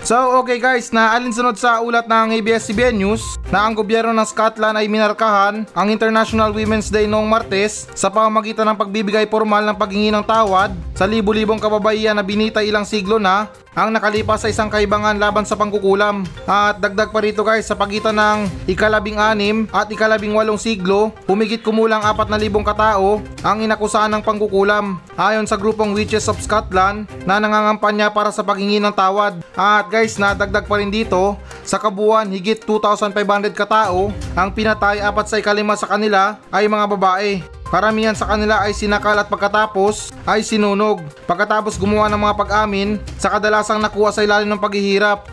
So 0.00 0.40
okay 0.40 0.56
guys, 0.56 0.88
na 0.88 1.12
alinsunod 1.12 1.60
sa 1.60 1.84
ulat 1.84 2.08
ng 2.08 2.32
ABS-CBN 2.40 2.96
News 2.96 3.36
na 3.52 3.68
ang 3.68 3.76
gobyerno 3.76 4.08
ng 4.16 4.24
Scotland 4.24 4.80
ay 4.80 4.88
minarkahan 4.88 5.68
ang 5.76 5.88
International 5.92 6.48
Women's 6.48 6.88
Day 6.88 7.04
noong 7.04 7.28
Martes 7.28 7.84
sa 7.92 8.08
pamamagitan 8.08 8.72
ng 8.72 8.80
pagbibigay 8.80 9.28
formal 9.28 9.60
ng 9.68 9.76
paghingi 9.76 10.08
ng 10.16 10.24
tawad 10.24 10.72
sa 10.96 11.04
libu-libong 11.04 11.60
kababaihan 11.60 12.16
na 12.16 12.24
binitay 12.24 12.72
ilang 12.72 12.88
siglo 12.88 13.20
na 13.20 13.52
ang 13.78 13.94
nakalipas 13.94 14.42
sa 14.42 14.50
isang 14.50 14.66
kaibangan 14.66 15.22
laban 15.22 15.46
sa 15.46 15.54
pangkukulam. 15.54 16.26
At 16.50 16.82
dagdag 16.82 17.14
pa 17.14 17.22
rito 17.22 17.46
guys, 17.46 17.70
sa 17.70 17.78
pagitan 17.78 18.18
ng 18.18 18.66
ikalabing 18.66 19.22
anim 19.22 19.70
at 19.70 19.86
ikalabing 19.86 20.34
walong 20.34 20.58
siglo, 20.58 21.14
humigit 21.30 21.62
kumulang 21.62 22.02
4,000 22.02 22.50
katao 22.66 23.22
ang 23.46 23.62
inakusahan 23.62 24.10
ng 24.18 24.26
pangkukulam. 24.26 24.98
Ayon 25.14 25.46
sa 25.46 25.54
grupong 25.54 25.94
Witches 25.94 26.26
of 26.26 26.42
Scotland 26.42 27.06
na 27.22 27.38
nangangampanya 27.38 28.10
para 28.10 28.34
sa 28.34 28.42
paghingi 28.42 28.82
ng 28.82 28.90
tawad. 28.90 29.38
At 29.54 29.86
guys, 29.86 30.18
nadagdag 30.18 30.66
pa 30.66 30.82
rin 30.82 30.90
dito, 30.90 31.38
sa 31.62 31.78
kabuuan 31.78 32.34
higit 32.34 32.58
2,500 32.66 33.14
katao 33.54 34.10
ang 34.34 34.48
pinatay 34.50 34.98
apat 35.04 35.30
sa 35.30 35.38
ikalima 35.38 35.78
sa 35.78 35.86
kanila 35.86 36.40
ay 36.50 36.66
mga 36.66 36.86
babae. 36.98 37.57
Karamihan 37.68 38.16
sa 38.16 38.24
kanila 38.24 38.64
ay 38.64 38.72
sinakal 38.72 39.12
at 39.12 39.28
pagkatapos 39.28 40.08
ay 40.24 40.40
sinunog. 40.40 41.04
Pagkatapos 41.28 41.76
gumawa 41.76 42.08
ng 42.08 42.16
mga 42.16 42.34
pag-amin 42.40 42.96
sa 43.20 43.28
kadalasang 43.28 43.76
nakuha 43.76 44.08
sa 44.08 44.24
ilalim 44.24 44.48
ng 44.48 44.56
paghihirap. 44.56 45.28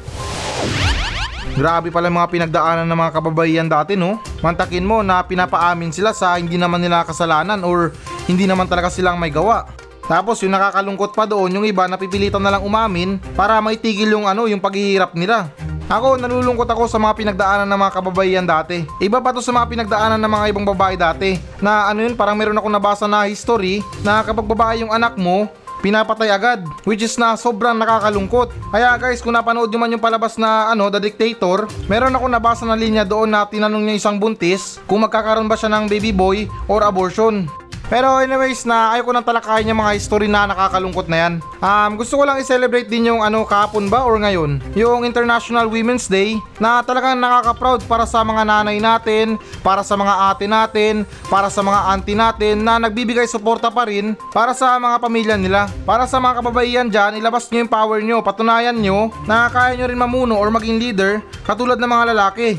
Grabe 1.56 1.88
pala 1.88 2.12
mga 2.12 2.28
pinagdaanan 2.28 2.84
ng 2.84 3.00
mga 3.00 3.12
kababaihan 3.16 3.68
dati 3.72 3.96
no. 3.96 4.20
Mantakin 4.44 4.84
mo 4.84 5.00
na 5.00 5.24
pinapaamin 5.24 5.96
sila 5.96 6.12
sa 6.12 6.36
hindi 6.36 6.60
naman 6.60 6.84
nila 6.84 7.08
kasalanan 7.08 7.64
or 7.64 7.96
hindi 8.28 8.44
naman 8.44 8.68
talaga 8.68 8.92
silang 8.92 9.16
may 9.16 9.32
gawa. 9.32 9.72
Tapos 10.04 10.44
yung 10.44 10.52
nakakalungkot 10.52 11.16
pa 11.16 11.24
doon 11.24 11.56
yung 11.56 11.66
iba 11.66 11.88
napipilitan 11.88 12.44
na 12.44 12.60
lang 12.60 12.68
umamin 12.68 13.16
para 13.34 13.64
maitigil 13.64 14.12
yung 14.12 14.28
ano 14.28 14.52
yung 14.52 14.60
paghihirap 14.60 15.16
nila. 15.16 15.48
Ako, 15.86 16.18
nalulungkot 16.18 16.66
ako 16.66 16.90
sa 16.90 16.98
mga 16.98 17.14
pinagdaanan 17.14 17.70
ng 17.70 17.78
mga 17.78 17.94
kababaihan 17.94 18.42
dati. 18.42 18.82
Iba 18.98 19.22
pa 19.22 19.30
to 19.30 19.38
sa 19.38 19.54
mga 19.54 19.70
pinagdaanan 19.70 20.18
ng 20.18 20.32
mga 20.34 20.46
ibang 20.50 20.66
babae 20.66 20.98
dati. 20.98 21.38
Na 21.62 21.86
ano 21.86 22.02
yun, 22.02 22.18
parang 22.18 22.34
meron 22.34 22.58
ako 22.58 22.68
nabasa 22.74 23.06
na 23.06 23.30
history 23.30 23.86
na 24.02 24.26
kapag 24.26 24.50
babae 24.50 24.82
yung 24.82 24.90
anak 24.90 25.14
mo, 25.14 25.46
pinapatay 25.86 26.34
agad 26.34 26.66
which 26.90 27.06
is 27.06 27.14
na 27.22 27.38
sobrang 27.38 27.78
nakakalungkot. 27.78 28.50
Kaya 28.74 28.98
guys, 28.98 29.22
kung 29.22 29.38
napanood 29.38 29.70
nyo 29.70 29.78
man 29.78 29.94
yung 29.94 30.02
palabas 30.02 30.42
na 30.42 30.74
ano, 30.74 30.90
The 30.90 30.98
Dictator, 30.98 31.70
meron 31.86 32.18
ako 32.18 32.26
nabasa 32.34 32.66
na 32.66 32.74
linya 32.74 33.06
doon 33.06 33.30
na 33.30 33.46
tinanong 33.46 33.86
niya 33.86 34.02
isang 34.02 34.18
buntis 34.18 34.82
kung 34.90 35.06
magkakaroon 35.06 35.46
ba 35.46 35.54
siya 35.54 35.70
ng 35.70 35.86
baby 35.86 36.10
boy 36.10 36.50
or 36.66 36.82
abortion. 36.82 37.46
Pero 37.86 38.18
anyways 38.18 38.66
na 38.66 38.98
ayoko 38.98 39.14
nang 39.14 39.26
talakayin 39.26 39.70
yung 39.70 39.78
mga 39.78 39.94
history 39.94 40.26
na 40.26 40.50
nakakalungkot 40.50 41.06
na 41.06 41.18
yan. 41.22 41.34
Um, 41.62 42.02
gusto 42.02 42.18
ko 42.18 42.26
lang 42.26 42.42
i-celebrate 42.42 42.90
din 42.90 43.14
yung 43.14 43.22
ano 43.22 43.46
kahapon 43.46 43.94
ba 43.94 44.02
or 44.02 44.18
ngayon, 44.18 44.58
yung 44.74 45.06
International 45.06 45.70
Women's 45.70 46.10
Day 46.10 46.42
na 46.58 46.82
talagang 46.82 47.22
nakaka-proud 47.22 47.86
para 47.86 48.10
sa 48.10 48.26
mga 48.26 48.42
nanay 48.42 48.82
natin, 48.82 49.38
para 49.62 49.86
sa 49.86 49.94
mga 49.94 50.14
ate 50.34 50.46
natin, 50.50 50.94
para 51.30 51.48
sa 51.54 51.62
mga 51.62 51.80
auntie 51.94 52.18
natin 52.18 52.66
na 52.66 52.82
nagbibigay 52.82 53.30
suporta 53.30 53.70
pa 53.70 53.86
rin 53.86 54.18
para 54.34 54.58
sa 54.58 54.82
mga 54.82 54.98
pamilya 54.98 55.36
nila. 55.38 55.70
Para 55.86 56.10
sa 56.10 56.18
mga 56.18 56.42
kababaihan 56.42 56.88
dyan, 56.90 57.22
ilabas 57.22 57.46
nyo 57.54 57.62
yung 57.62 57.72
power 57.72 58.00
nyo, 58.02 58.18
patunayan 58.26 58.78
nyo 58.82 59.14
na 59.30 59.46
kaya 59.54 59.78
nyo 59.78 59.86
rin 59.86 60.02
mamuno 60.02 60.34
or 60.42 60.50
maging 60.50 60.82
leader 60.82 61.22
katulad 61.46 61.78
ng 61.78 61.92
mga 61.92 62.06
lalaki. 62.18 62.50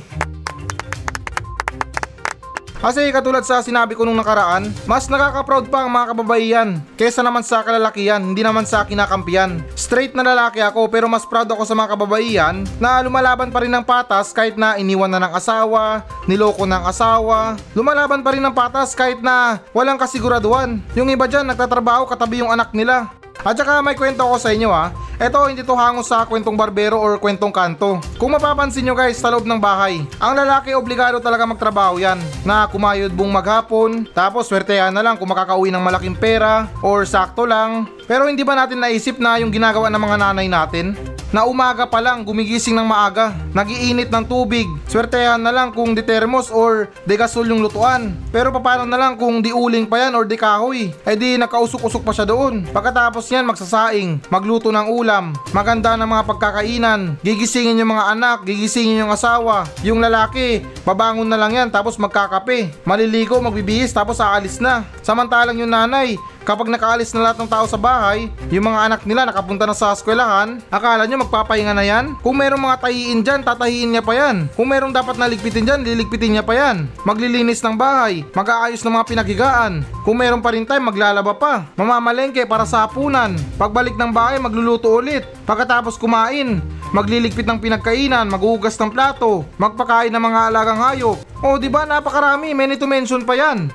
Kasi 2.80 3.08
katulad 3.08 3.42
sa 3.42 3.64
sinabi 3.64 3.96
ko 3.96 4.04
nung 4.04 4.20
nakaraan, 4.20 4.68
mas 4.84 5.08
nakaka-proud 5.08 5.72
pa 5.72 5.84
ang 5.84 5.90
mga 5.90 6.06
kababaihan 6.12 6.68
kesa 6.96 7.24
naman 7.24 7.40
sa 7.40 7.64
kalalakihan, 7.64 8.20
hindi 8.20 8.44
naman 8.44 8.68
sa 8.68 8.84
kinakampiyan. 8.84 9.64
Straight 9.76 10.12
na 10.12 10.24
lalaki 10.24 10.60
ako 10.60 10.88
pero 10.92 11.08
mas 11.08 11.24
proud 11.24 11.48
ako 11.48 11.64
sa 11.64 11.76
mga 11.76 11.96
kababaihan 11.96 12.56
na 12.76 13.00
lumalaban 13.00 13.48
pa 13.48 13.64
rin 13.64 13.72
ng 13.72 13.84
patas 13.84 14.32
kahit 14.32 14.60
na 14.60 14.76
iniwan 14.76 15.08
na 15.08 15.20
ng 15.24 15.32
asawa, 15.32 16.04
niloko 16.28 16.68
ng 16.68 16.84
asawa, 16.84 17.56
lumalaban 17.72 18.20
pa 18.20 18.36
rin 18.36 18.44
ng 18.44 18.54
patas 18.54 18.92
kahit 18.92 19.20
na 19.24 19.60
walang 19.72 20.00
kasiguraduhan. 20.00 20.80
Yung 20.92 21.08
iba 21.08 21.24
dyan 21.24 21.48
nagtatrabaho 21.48 22.04
katabi 22.08 22.44
yung 22.44 22.52
anak 22.52 22.72
nila. 22.76 23.08
At 23.42 23.58
saka 23.58 23.84
may 23.84 23.98
kwento 23.98 24.24
ko 24.24 24.36
sa 24.38 24.52
inyo 24.54 24.70
ha. 24.72 24.94
Ito 25.16 25.48
hindi 25.48 25.64
to 25.64 25.72
hango 25.72 26.04
sa 26.04 26.28
kwentong 26.28 26.60
barbero 26.60 27.00
or 27.00 27.16
kwentong 27.16 27.48
kanto. 27.48 27.96
Kung 28.20 28.36
mapapansin 28.36 28.84
nyo 28.84 28.92
guys 28.92 29.16
sa 29.16 29.32
loob 29.32 29.48
ng 29.48 29.56
bahay, 29.56 30.04
ang 30.20 30.36
lalaki 30.36 30.76
obligado 30.76 31.24
talaga 31.24 31.48
magtrabaho 31.48 31.96
yan. 31.96 32.20
Na 32.44 32.68
kumayod 32.68 33.16
buong 33.16 33.32
maghapon, 33.32 34.04
tapos 34.12 34.44
swertehan 34.44 34.92
na 34.92 35.00
lang 35.00 35.16
kung 35.16 35.32
makakauwi 35.32 35.72
ng 35.72 35.80
malaking 35.80 36.16
pera 36.16 36.68
or 36.84 37.08
sakto 37.08 37.48
lang. 37.48 37.88
Pero 38.06 38.30
hindi 38.30 38.46
ba 38.46 38.54
natin 38.54 38.78
naisip 38.78 39.18
na 39.18 39.42
yung 39.42 39.50
ginagawa 39.50 39.90
ng 39.90 39.98
mga 39.98 40.16
nanay 40.22 40.46
natin? 40.46 40.94
Na 41.34 41.42
umaga 41.42 41.90
pa 41.90 41.98
lang 41.98 42.22
gumigising 42.22 42.78
ng 42.78 42.86
maaga, 42.86 43.34
nagiinit 43.50 44.14
ng 44.14 44.24
tubig, 44.30 44.64
swertehan 44.86 45.42
na 45.42 45.50
lang 45.50 45.74
kung 45.74 45.90
di 45.90 45.98
termos 46.06 46.54
or 46.54 46.86
di 47.02 47.18
gasol 47.18 47.50
yung 47.50 47.66
lutuan. 47.66 48.14
Pero 48.30 48.54
paano 48.54 48.86
na 48.86 48.94
lang 48.94 49.18
kung 49.18 49.42
di 49.42 49.50
uling 49.50 49.90
pa 49.90 50.06
yan 50.06 50.14
or 50.14 50.22
di 50.22 50.38
kahoy? 50.38 50.94
Eh 51.02 51.18
di 51.18 51.34
nakausok-usok 51.34 52.06
pa 52.06 52.14
siya 52.14 52.30
doon. 52.30 52.62
Pagkatapos 52.70 53.26
yan 53.26 53.42
magsasaing, 53.42 54.22
magluto 54.30 54.70
ng 54.70 54.86
ulam, 54.86 55.34
maganda 55.50 55.98
ng 55.98 56.06
mga 56.06 56.24
pagkakainan, 56.30 57.18
gigisingin 57.26 57.82
yung 57.82 57.90
mga 57.90 58.14
anak, 58.14 58.46
gigisingin 58.46 59.02
yung 59.02 59.10
asawa. 59.10 59.66
Yung 59.82 59.98
lalaki, 59.98 60.62
babangon 60.86 61.26
na 61.26 61.36
lang 61.36 61.58
yan 61.58 61.68
tapos 61.74 61.98
magkakape. 61.98 62.70
Maliligo, 62.86 63.42
magbibihis 63.42 63.90
tapos 63.90 64.22
aalis 64.22 64.62
na. 64.62 64.86
Samantalang 65.02 65.58
yung 65.58 65.74
nanay, 65.74 66.14
Kapag 66.46 66.70
nakaalis 66.70 67.10
na 67.10 67.26
lahat 67.26 67.42
ng 67.42 67.50
tao 67.50 67.66
sa 67.66 67.74
bahay, 67.74 68.30
yung 68.54 68.70
mga 68.70 68.86
anak 68.86 69.00
nila 69.02 69.26
nakapunta 69.26 69.66
na 69.66 69.74
sa 69.74 69.90
eskwelahan, 69.90 70.62
akala 70.70 71.02
nyo 71.02 71.26
magpapahinga 71.26 71.74
na 71.74 71.82
yan? 71.82 72.14
Kung 72.22 72.38
merong 72.38 72.62
mga 72.62 72.86
tahiin 72.86 73.20
dyan, 73.26 73.42
tatahiin 73.42 73.90
niya 73.90 74.02
pa 74.06 74.14
yan. 74.14 74.46
Kung 74.54 74.70
merong 74.70 74.94
dapat 74.94 75.18
naligpitin 75.18 75.66
dyan, 75.66 75.82
liligpitin 75.82 76.38
niya 76.38 76.46
pa 76.46 76.54
yan. 76.54 76.86
Maglilinis 77.02 77.58
ng 77.66 77.74
bahay, 77.74 78.22
mag-aayos 78.30 78.78
ng 78.86 78.94
mga 78.94 79.08
pinaghigaan. 79.10 79.82
Kung 80.06 80.22
meron 80.22 80.38
pa 80.38 80.54
rin 80.54 80.62
time, 80.62 80.86
maglalaba 80.86 81.34
pa. 81.34 81.66
Mamamalengke 81.74 82.46
para 82.46 82.62
sa 82.62 82.86
hapunan. 82.86 83.34
Pagbalik 83.58 83.98
ng 83.98 84.14
bahay, 84.14 84.38
magluluto 84.38 84.86
ulit. 84.86 85.26
Pagkatapos 85.50 85.98
kumain, 85.98 86.62
magliligpit 86.94 87.50
ng 87.50 87.58
pinagkainan, 87.58 88.30
maghuhugas 88.30 88.78
ng 88.78 88.94
plato, 88.94 89.42
magpakain 89.58 90.14
ng 90.14 90.22
mga 90.22 90.40
alagang 90.54 90.78
hayop. 90.78 91.18
O 91.42 91.58
di 91.58 91.66
ba 91.66 91.82
napakarami, 91.82 92.54
many 92.54 92.78
to 92.78 92.86
mention 92.86 93.26
pa 93.26 93.34
yan. 93.34 93.74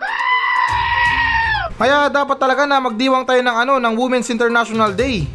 Kaya 1.82 2.13
dapat 2.13 2.38
talaga 2.38 2.70
na 2.70 2.78
magdiwang 2.78 3.26
tayo 3.26 3.41
ng 3.41 3.58
ano 3.58 3.74
ng 3.82 3.94
Women's 3.98 4.30
International 4.30 4.94
Day. 4.94 5.26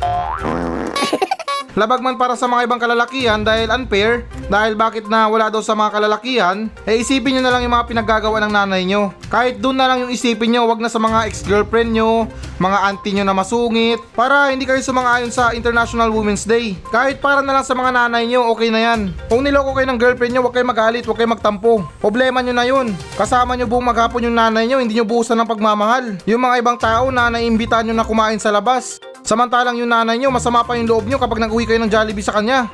Labag 1.76 2.00
man 2.00 2.16
para 2.16 2.32
sa 2.40 2.48
mga 2.48 2.64
ibang 2.64 2.80
kalalakihan 2.80 3.44
dahil 3.44 3.68
unfair, 3.68 4.24
dahil 4.48 4.72
bakit 4.72 5.04
na 5.12 5.28
wala 5.28 5.52
daw 5.52 5.60
sa 5.60 5.76
mga 5.76 5.92
kalalakihan, 5.92 6.72
eh 6.88 7.04
isipin 7.04 7.36
nyo 7.36 7.42
na 7.44 7.52
lang 7.52 7.68
yung 7.68 7.76
mga 7.76 7.92
pinaggagawa 7.92 8.40
ng 8.40 8.52
nanay 8.56 8.88
nyo. 8.88 9.12
Kahit 9.28 9.60
doon 9.60 9.76
na 9.76 9.84
lang 9.84 10.00
yung 10.00 10.08
isipin 10.08 10.56
nyo, 10.56 10.64
wag 10.72 10.80
na 10.80 10.88
sa 10.88 10.96
mga 10.96 11.28
ex-girlfriend 11.28 11.92
nyo, 11.92 12.32
mga 12.56 12.78
auntie 12.80 13.12
nyo 13.12 13.28
na 13.28 13.36
masungit, 13.36 14.00
para 14.16 14.48
hindi 14.56 14.64
kayo 14.64 14.80
sumang-ayon 14.80 15.28
sa 15.28 15.52
International 15.52 16.08
Women's 16.08 16.48
Day. 16.48 16.80
Kahit 16.88 17.20
para 17.20 17.44
na 17.44 17.60
lang 17.60 17.66
sa 17.68 17.76
mga 17.76 17.92
nanay 17.92 18.24
nyo, 18.24 18.48
okay 18.56 18.72
na 18.72 18.80
yan. 18.80 19.12
Kung 19.28 19.44
niloko 19.44 19.76
kayo 19.76 19.84
ng 19.92 20.00
girlfriend 20.00 20.32
nyo, 20.32 20.48
wag 20.48 20.56
kayo 20.56 20.64
magalit, 20.64 21.04
wag 21.04 21.18
kayo 21.20 21.28
magtampo. 21.28 21.84
Problema 22.00 22.40
nyo 22.40 22.56
na 22.56 22.64
yun. 22.64 22.96
Kasama 23.20 23.52
nyo 23.52 23.68
buong 23.68 23.84
maghapon 23.84 24.24
yung 24.24 24.32
nanay 24.40 24.64
nyo, 24.64 24.80
hindi 24.80 24.96
nyo 24.96 25.04
buhusan 25.04 25.36
ng 25.44 25.50
pagmamahal. 25.52 26.24
Yung 26.24 26.40
mga 26.40 26.56
ibang 26.56 26.80
tao 26.80 27.12
na 27.12 27.28
naimbitahan 27.28 27.84
nyo 27.84 28.00
na 28.00 28.08
kumain 28.08 28.40
sa 28.40 28.48
labas. 28.48 28.96
Samantalang 29.26 29.74
yung 29.74 29.90
nanay 29.90 30.22
nyo, 30.22 30.30
masama 30.30 30.62
pa 30.62 30.78
yung 30.78 30.86
loob 30.86 31.10
nyo 31.10 31.18
kapag 31.18 31.42
nag-uwi 31.42 31.66
kayo 31.66 31.82
ng 31.82 31.90
Jollibee 31.90 32.22
sa 32.22 32.38
kanya. 32.38 32.70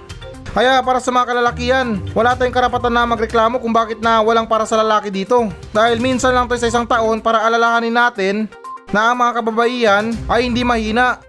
Kaya 0.53 0.85
para 0.85 1.01
sa 1.01 1.09
mga 1.09 1.33
kalalakihan, 1.33 1.97
wala 2.13 2.37
tayong 2.37 2.53
karapatan 2.53 2.93
na 2.93 3.09
magreklamo 3.09 3.57
kung 3.57 3.73
bakit 3.73 4.05
na 4.05 4.21
walang 4.21 4.45
para 4.45 4.69
sa 4.69 4.77
lalaki 4.77 5.09
dito. 5.09 5.49
Dahil 5.73 5.97
minsan 5.97 6.37
lang 6.37 6.45
to 6.45 6.61
sa 6.61 6.69
isang 6.69 6.85
taon 6.85 7.25
para 7.25 7.41
alalahanin 7.41 7.97
natin 7.97 8.53
na 8.93 9.09
ang 9.09 9.17
mga 9.17 9.41
kababaihan 9.41 10.05
ay 10.29 10.45
hindi 10.45 10.61
mahina. 10.61 11.25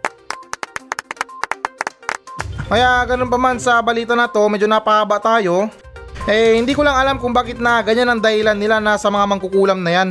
Kaya 2.67 3.07
ganun 3.07 3.31
pa 3.31 3.39
man 3.39 3.63
sa 3.63 3.79
balita 3.79 4.19
na 4.19 4.27
to, 4.27 4.43
medyo 4.51 4.67
napahaba 4.67 5.23
tayo. 5.23 5.71
Eh 6.27 6.59
hindi 6.59 6.75
ko 6.75 6.83
lang 6.83 6.99
alam 6.99 7.15
kung 7.15 7.31
bakit 7.31 7.63
na 7.63 7.79
ganyan 7.79 8.12
ang 8.12 8.19
dahilan 8.19 8.59
nila 8.59 8.83
na 8.83 8.99
sa 8.99 9.07
mga 9.07 9.23
mangkukulam 9.23 9.79
na 9.88 10.03
yan. 10.03 10.09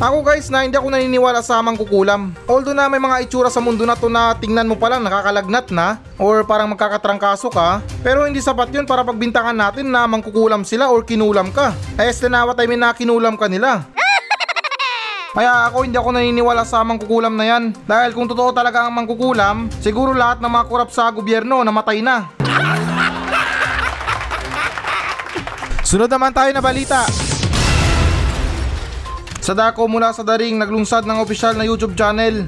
Ako 0.00 0.24
guys 0.24 0.48
na 0.48 0.64
hindi 0.64 0.78
ako 0.80 0.88
naniniwala 0.88 1.44
sa 1.44 1.60
mangkukulam. 1.60 2.32
Although 2.48 2.72
na 2.72 2.88
may 2.88 2.96
mga 2.96 3.28
itsura 3.28 3.52
sa 3.52 3.60
mundo 3.60 3.84
na 3.84 3.92
to 3.92 4.08
na 4.08 4.32
tingnan 4.32 4.64
mo 4.64 4.80
pa 4.80 4.88
lang 4.88 5.04
nakakalagnat 5.04 5.68
na 5.68 6.00
or 6.16 6.40
parang 6.48 6.72
magkakatrangkaso 6.72 7.52
ka, 7.52 7.84
pero 8.00 8.24
hindi 8.24 8.40
sapat 8.40 8.72
yun 8.72 8.88
para 8.88 9.04
pagbintangan 9.04 9.52
natin 9.52 9.92
na 9.92 10.08
mangkukulam 10.08 10.64
sila 10.64 10.88
or 10.88 11.04
kinulam 11.04 11.52
ka. 11.52 11.76
Eh 12.00 12.08
tinawat 12.08 12.56
I 12.64 12.66
mean 12.70 12.80
na 12.80 12.96
kinulam 12.96 13.36
ka 13.36 13.52
nila. 13.52 13.84
Kaya 15.36 15.68
ako 15.68 15.84
hindi 15.84 16.00
ako 16.00 16.08
naniniwala 16.16 16.64
sa 16.64 16.80
mangkukulam 16.80 17.36
na 17.36 17.44
yan. 17.44 17.64
Dahil 17.84 18.16
kung 18.16 18.26
totoo 18.26 18.48
talaga 18.56 18.88
ang 18.88 18.96
mangkukulam, 18.96 19.68
siguro 19.84 20.16
lahat 20.16 20.40
ng 20.40 20.50
mga 20.50 20.64
kurap 20.72 20.88
sa 20.88 21.12
gobyerno 21.12 21.60
namatay 21.60 22.00
na. 22.00 22.32
Sunod 25.84 26.08
naman 26.08 26.32
tayo 26.32 26.48
na 26.56 26.64
balita. 26.64 27.04
Sadako 29.42 29.90
mula 29.90 30.14
sa 30.14 30.22
daring 30.22 30.54
naglungsad 30.54 31.02
ng 31.02 31.18
opisyal 31.18 31.58
na 31.58 31.66
YouTube 31.66 31.98
channel. 31.98 32.46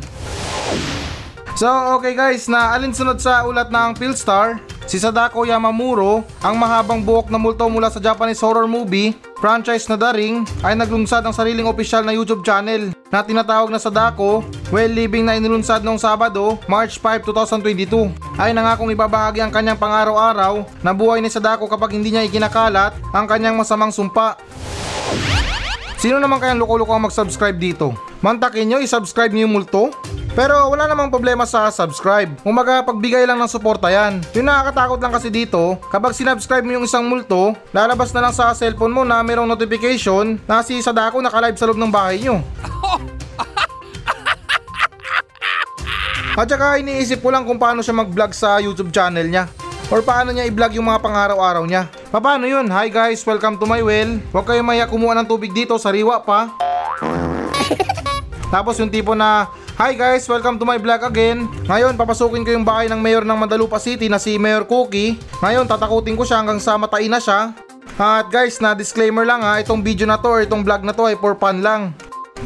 So 1.59 1.67
okay 1.99 2.15
guys, 2.15 2.47
na 2.47 2.71
alinsunod 2.71 3.19
sa 3.19 3.43
ulat 3.43 3.67
ng 3.67 3.99
Philstar, 3.99 4.63
si 4.87 5.03
Sadako 5.03 5.43
Yamamuro, 5.43 6.23
ang 6.39 6.55
mahabang 6.55 7.03
buhok 7.03 7.35
na 7.35 7.39
multo 7.39 7.67
mula 7.67 7.91
sa 7.91 7.99
Japanese 7.99 8.39
horror 8.39 8.71
movie 8.71 9.11
franchise 9.43 9.91
na 9.91 9.99
daring 9.99 10.47
ay 10.63 10.79
naglungsad 10.79 11.27
ng 11.27 11.35
sariling 11.35 11.67
opisyal 11.67 12.07
na 12.07 12.15
YouTube 12.15 12.47
channel 12.47 12.95
na 13.11 13.27
tinatawag 13.27 13.75
na 13.75 13.83
Sadako 13.83 14.47
while 14.71 14.91
living 14.91 15.27
na 15.27 15.35
inilunsad 15.35 15.83
noong 15.83 15.99
Sabado, 15.99 16.63
March 16.71 17.03
5, 17.03 17.27
2022 17.27 18.39
ay 18.39 18.55
nangakong 18.55 18.95
ibabahagi 18.95 19.43
ang 19.43 19.51
kanyang 19.51 19.83
pang-araw-araw 19.83 20.63
na 20.79 20.95
buhay 20.95 21.19
ni 21.19 21.27
Sadako 21.27 21.67
kapag 21.67 21.99
hindi 21.99 22.15
niya 22.15 22.23
ikinakalat 22.23 22.95
ang 23.11 23.27
kanyang 23.27 23.59
masamang 23.59 23.91
sumpa. 23.91 24.39
Sino 26.05 26.21
naman 26.21 26.37
kayang 26.37 26.61
loko-loko 26.61 26.93
ang 26.93 27.09
mag-subscribe 27.09 27.57
dito? 27.57 27.97
Mantakin 28.21 28.69
nyo, 28.69 28.77
i-subscribe 28.77 29.33
nyo 29.33 29.49
yung 29.49 29.57
multo? 29.57 29.89
Pero 30.37 30.69
wala 30.69 30.85
namang 30.85 31.09
problema 31.09 31.49
sa 31.49 31.73
subscribe. 31.73 32.29
Umaga, 32.45 32.85
pagbigay 32.85 33.25
lang 33.25 33.41
ng 33.41 33.49
suporta 33.49 33.89
yan. 33.89 34.21
Yung 34.37 34.45
nakakatakot 34.45 35.01
lang 35.01 35.17
kasi 35.17 35.33
dito, 35.33 35.81
kapag 35.89 36.13
sinubscribe 36.13 36.61
mo 36.61 36.77
yung 36.77 36.85
isang 36.85 37.09
multo, 37.09 37.57
lalabas 37.73 38.13
na 38.13 38.21
lang 38.21 38.37
sa 38.37 38.53
cellphone 38.53 38.93
mo 38.93 39.01
na 39.01 39.25
mayroong 39.25 39.49
notification 39.49 40.37
na 40.45 40.61
si 40.61 40.77
Sadako 40.85 41.25
naka-live 41.25 41.57
sa 41.57 41.73
loob 41.73 41.81
ng 41.81 41.89
bahay 41.89 42.21
nyo. 42.21 42.45
At 46.37 46.53
saka 46.53 46.85
iniisip 46.85 47.25
ko 47.25 47.33
lang 47.33 47.49
kung 47.49 47.57
paano 47.57 47.81
siya 47.81 47.97
mag-vlog 47.97 48.37
sa 48.37 48.61
YouTube 48.61 48.93
channel 48.93 49.25
niya. 49.25 49.49
Or 49.89 50.05
paano 50.05 50.37
niya 50.37 50.45
i-vlog 50.53 50.77
yung 50.77 50.85
mga 50.85 51.01
pang-araw-araw 51.01 51.65
niya. 51.65 51.89
Paano 52.15 52.47
yun? 52.47 52.71
Hi 52.71 52.87
guys, 52.87 53.27
welcome 53.27 53.59
to 53.59 53.67
my 53.67 53.83
well. 53.83 54.23
Huwag 54.31 54.47
kayo 54.47 54.63
maya 54.63 54.87
kumuha 54.87 55.19
ng 55.19 55.27
tubig 55.27 55.51
dito, 55.51 55.75
sariwa 55.75 56.23
pa. 56.23 56.47
Tapos 58.55 58.79
yung 58.79 58.87
tipo 58.87 59.19
na, 59.19 59.51
Hi 59.75 59.99
guys, 59.99 60.23
welcome 60.31 60.55
to 60.55 60.63
my 60.63 60.79
vlog 60.79 61.03
again. 61.03 61.51
Ngayon, 61.67 61.99
papasukin 61.99 62.47
ko 62.47 62.55
yung 62.55 62.63
bahay 62.63 62.87
ng 62.87 63.03
mayor 63.03 63.27
ng 63.27 63.35
Mandalupa 63.35 63.83
City 63.83 64.07
na 64.07 64.23
si 64.23 64.39
Mayor 64.39 64.63
Cookie. 64.63 65.19
Ngayon, 65.43 65.67
tatakutin 65.67 66.15
ko 66.15 66.23
siya 66.23 66.39
hanggang 66.39 66.63
sa 66.63 66.79
matain 66.79 67.11
na 67.11 67.19
siya. 67.19 67.51
At 67.99 68.31
guys, 68.31 68.63
na 68.63 68.79
disclaimer 68.79 69.27
lang 69.27 69.43
ha, 69.43 69.59
itong 69.59 69.83
video 69.83 70.07
na 70.07 70.15
to 70.15 70.31
or 70.31 70.47
itong 70.47 70.63
vlog 70.63 70.87
na 70.87 70.95
to 70.95 71.11
ay 71.11 71.19
for 71.19 71.35
fun 71.35 71.67
lang. 71.67 71.91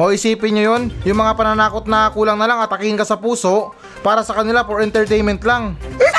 O 0.00 0.08
isipin 0.08 0.56
nyo 0.56 0.64
yun, 0.72 0.82
yung 1.04 1.20
mga 1.20 1.36
pananakot 1.36 1.84
na 1.84 2.08
kulang 2.08 2.40
na 2.40 2.48
lang 2.48 2.64
atakihin 2.64 2.96
ka 2.96 3.04
sa 3.04 3.20
puso, 3.20 3.76
para 4.00 4.24
sa 4.24 4.32
kanila 4.32 4.64
for 4.64 4.80
entertainment 4.80 5.44
lang. 5.44 5.76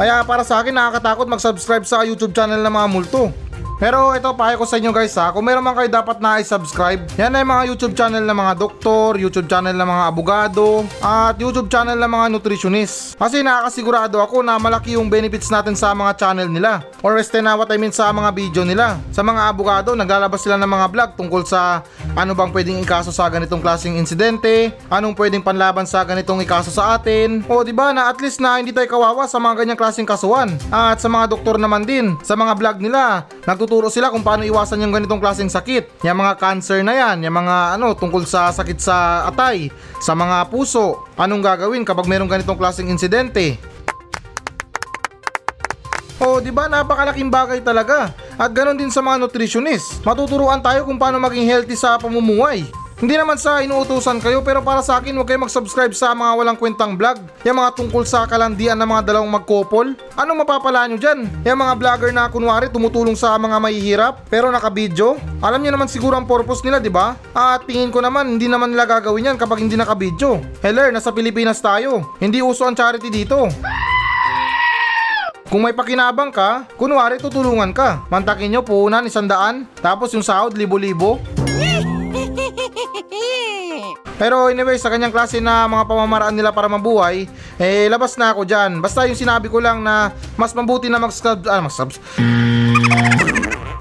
Kaya 0.00 0.24
para 0.24 0.40
sa 0.48 0.64
akin 0.64 0.72
nakakatakot 0.72 1.28
mag-subscribe 1.28 1.84
sa 1.84 2.00
YouTube 2.08 2.32
channel 2.32 2.64
ng 2.64 2.72
mga 2.72 2.88
multo. 2.88 3.28
Pero 3.80 4.12
ito, 4.12 4.28
pahay 4.36 4.60
ko 4.60 4.68
sa 4.68 4.76
inyo 4.76 4.92
guys 4.92 5.16
ha, 5.16 5.32
kung 5.32 5.40
meron 5.40 5.64
man 5.64 5.72
kayo 5.72 5.88
dapat 5.88 6.20
na 6.20 6.36
i-subscribe, 6.36 7.00
yan 7.16 7.32
ay 7.32 7.48
mga 7.48 7.62
YouTube 7.72 7.96
channel 7.96 8.20
ng 8.20 8.36
mga 8.36 8.52
doktor, 8.60 9.16
YouTube 9.16 9.48
channel 9.48 9.72
ng 9.72 9.88
mga 9.88 10.04
abogado, 10.04 10.84
at 11.00 11.40
YouTube 11.40 11.72
channel 11.72 11.96
ng 11.96 12.12
mga 12.12 12.26
nutritionist. 12.28 13.16
Kasi 13.16 13.40
nakakasigurado 13.40 14.20
ako 14.20 14.44
na 14.44 14.60
malaki 14.60 15.00
yung 15.00 15.08
benefits 15.08 15.48
natin 15.48 15.72
sa 15.72 15.96
mga 15.96 16.12
channel 16.20 16.52
nila. 16.52 16.84
Or 17.00 17.16
este 17.16 17.40
na 17.40 17.56
what 17.56 17.72
I 17.72 17.80
mean 17.80 17.88
sa 17.88 18.12
mga 18.12 18.36
video 18.36 18.68
nila. 18.68 19.00
Sa 19.16 19.24
mga 19.24 19.48
abogado, 19.48 19.96
naglalabas 19.96 20.44
sila 20.44 20.60
ng 20.60 20.68
mga 20.68 20.86
vlog 20.92 21.10
tungkol 21.16 21.48
sa 21.48 21.80
ano 22.12 22.36
bang 22.36 22.52
pwedeng 22.52 22.84
ikaso 22.84 23.08
sa 23.08 23.32
ganitong 23.32 23.64
klaseng 23.64 23.96
insidente, 23.96 24.76
anong 24.92 25.16
pwedeng 25.16 25.40
panlaban 25.40 25.88
sa 25.88 26.04
ganitong 26.04 26.44
ikaso 26.44 26.68
sa 26.68 27.00
atin. 27.00 27.40
O 27.48 27.64
di 27.64 27.72
ba 27.72 27.96
na 27.96 28.12
at 28.12 28.20
least 28.20 28.44
na 28.44 28.60
hindi 28.60 28.76
tayo 28.76 28.92
kawawa 28.92 29.24
sa 29.24 29.40
mga 29.40 29.64
ganyang 29.64 29.80
klaseng 29.80 30.04
kasuhan. 30.04 30.52
At 30.68 31.00
sa 31.00 31.08
mga 31.08 31.32
doktor 31.32 31.56
naman 31.56 31.88
din, 31.88 32.20
sa 32.20 32.36
mga 32.36 32.52
vlog 32.60 32.76
nila, 32.84 33.24
nagtuturo 33.70 33.86
sila 33.86 34.10
kung 34.10 34.26
paano 34.26 34.42
iwasan 34.42 34.82
yung 34.82 34.90
ganitong 34.90 35.22
klaseng 35.22 35.46
sakit. 35.46 36.02
Yung 36.02 36.18
mga 36.18 36.42
cancer 36.42 36.82
na 36.82 36.90
yan, 36.90 37.22
yung 37.22 37.38
mga 37.38 37.78
ano 37.78 37.94
tungkol 37.94 38.26
sa 38.26 38.50
sakit 38.50 38.82
sa 38.82 39.30
atay, 39.30 39.70
sa 40.02 40.18
mga 40.18 40.50
puso, 40.50 41.06
anong 41.14 41.38
gagawin 41.38 41.86
kapag 41.86 42.10
merong 42.10 42.26
ganitong 42.26 42.58
klaseng 42.58 42.90
insidente. 42.90 43.62
Oh, 46.18 46.42
'di 46.42 46.50
ba? 46.50 46.66
Napakalaking 46.66 47.30
bagay 47.30 47.62
talaga. 47.62 48.10
At 48.34 48.50
ganoon 48.50 48.74
din 48.74 48.90
sa 48.90 49.06
mga 49.06 49.22
nutritionist. 49.22 50.02
Matuturuan 50.02 50.58
tayo 50.58 50.82
kung 50.82 50.98
paano 50.98 51.22
maging 51.22 51.46
healthy 51.46 51.78
sa 51.78 51.94
pamumuhay. 51.94 52.66
Hindi 53.00 53.16
naman 53.16 53.40
sa 53.40 53.64
inuutusan 53.64 54.20
kayo 54.20 54.44
pero 54.44 54.60
para 54.60 54.84
sa 54.84 55.00
akin 55.00 55.16
huwag 55.16 55.24
kayo 55.24 55.40
mag-subscribe 55.40 55.96
sa 55.96 56.12
mga 56.12 56.36
walang 56.36 56.58
kwentang 56.60 57.00
vlog. 57.00 57.16
Yung 57.48 57.56
mga 57.56 57.72
tungkol 57.72 58.04
sa 58.04 58.28
kalandian 58.28 58.76
ng 58.76 58.84
mga 58.84 59.08
dalawang 59.08 59.32
magkopol. 59.32 59.96
Anong 60.20 60.44
mapapala 60.44 60.84
nyo 60.84 61.00
dyan? 61.00 61.24
Yung 61.48 61.64
mga 61.64 61.80
vlogger 61.80 62.12
na 62.12 62.28
kunwari 62.28 62.68
tumutulong 62.68 63.16
sa 63.16 63.40
mga 63.40 63.56
mahihirap 63.56 64.28
pero 64.28 64.52
nakabidyo. 64.52 65.16
Alam 65.40 65.64
nyo 65.64 65.72
naman 65.72 65.88
siguro 65.88 66.12
ang 66.12 66.28
purpose 66.28 66.60
nila, 66.60 66.76
di 66.76 66.92
ba? 66.92 67.16
At 67.32 67.64
tingin 67.64 67.88
ko 67.88 68.04
naman 68.04 68.36
hindi 68.36 68.52
naman 68.52 68.76
nila 68.76 68.84
gagawin 68.84 69.32
yan 69.32 69.40
kapag 69.40 69.64
hindi 69.64 69.80
nakabidyo. 69.80 70.60
Heller, 70.60 70.92
nasa 70.92 71.08
Pilipinas 71.08 71.56
tayo. 71.64 72.04
Hindi 72.20 72.44
uso 72.44 72.68
ang 72.68 72.76
charity 72.76 73.08
dito. 73.08 73.48
Kung 75.48 75.64
may 75.64 75.72
pakinabang 75.72 76.30
ka, 76.36 76.68
kunwari 76.76 77.16
tutulungan 77.16 77.72
ka. 77.72 78.04
Mantakin 78.12 78.54
nyo, 78.54 78.60
puhunan, 78.60 79.08
isandaan, 79.08 79.66
tapos 79.80 80.12
yung 80.12 80.22
sahod, 80.22 80.54
libo-libo. 80.54 81.18
Pero 84.20 84.52
anyway, 84.52 84.76
sa 84.76 84.92
kanyang 84.92 85.16
klase 85.16 85.40
na 85.40 85.64
mga 85.64 85.88
pamamaraan 85.88 86.36
nila 86.36 86.52
para 86.52 86.68
mabuhay, 86.68 87.24
eh 87.56 87.88
labas 87.88 88.20
na 88.20 88.36
ako 88.36 88.44
dyan. 88.44 88.84
Basta 88.84 89.08
yung 89.08 89.16
sinabi 89.16 89.48
ko 89.48 89.64
lang 89.64 89.80
na 89.80 90.12
mas 90.36 90.52
mabuti 90.52 90.92
na 90.92 91.00
mag-subscribe, 91.00 91.48
ah, 91.48 91.64
mag-subs- 91.64 92.04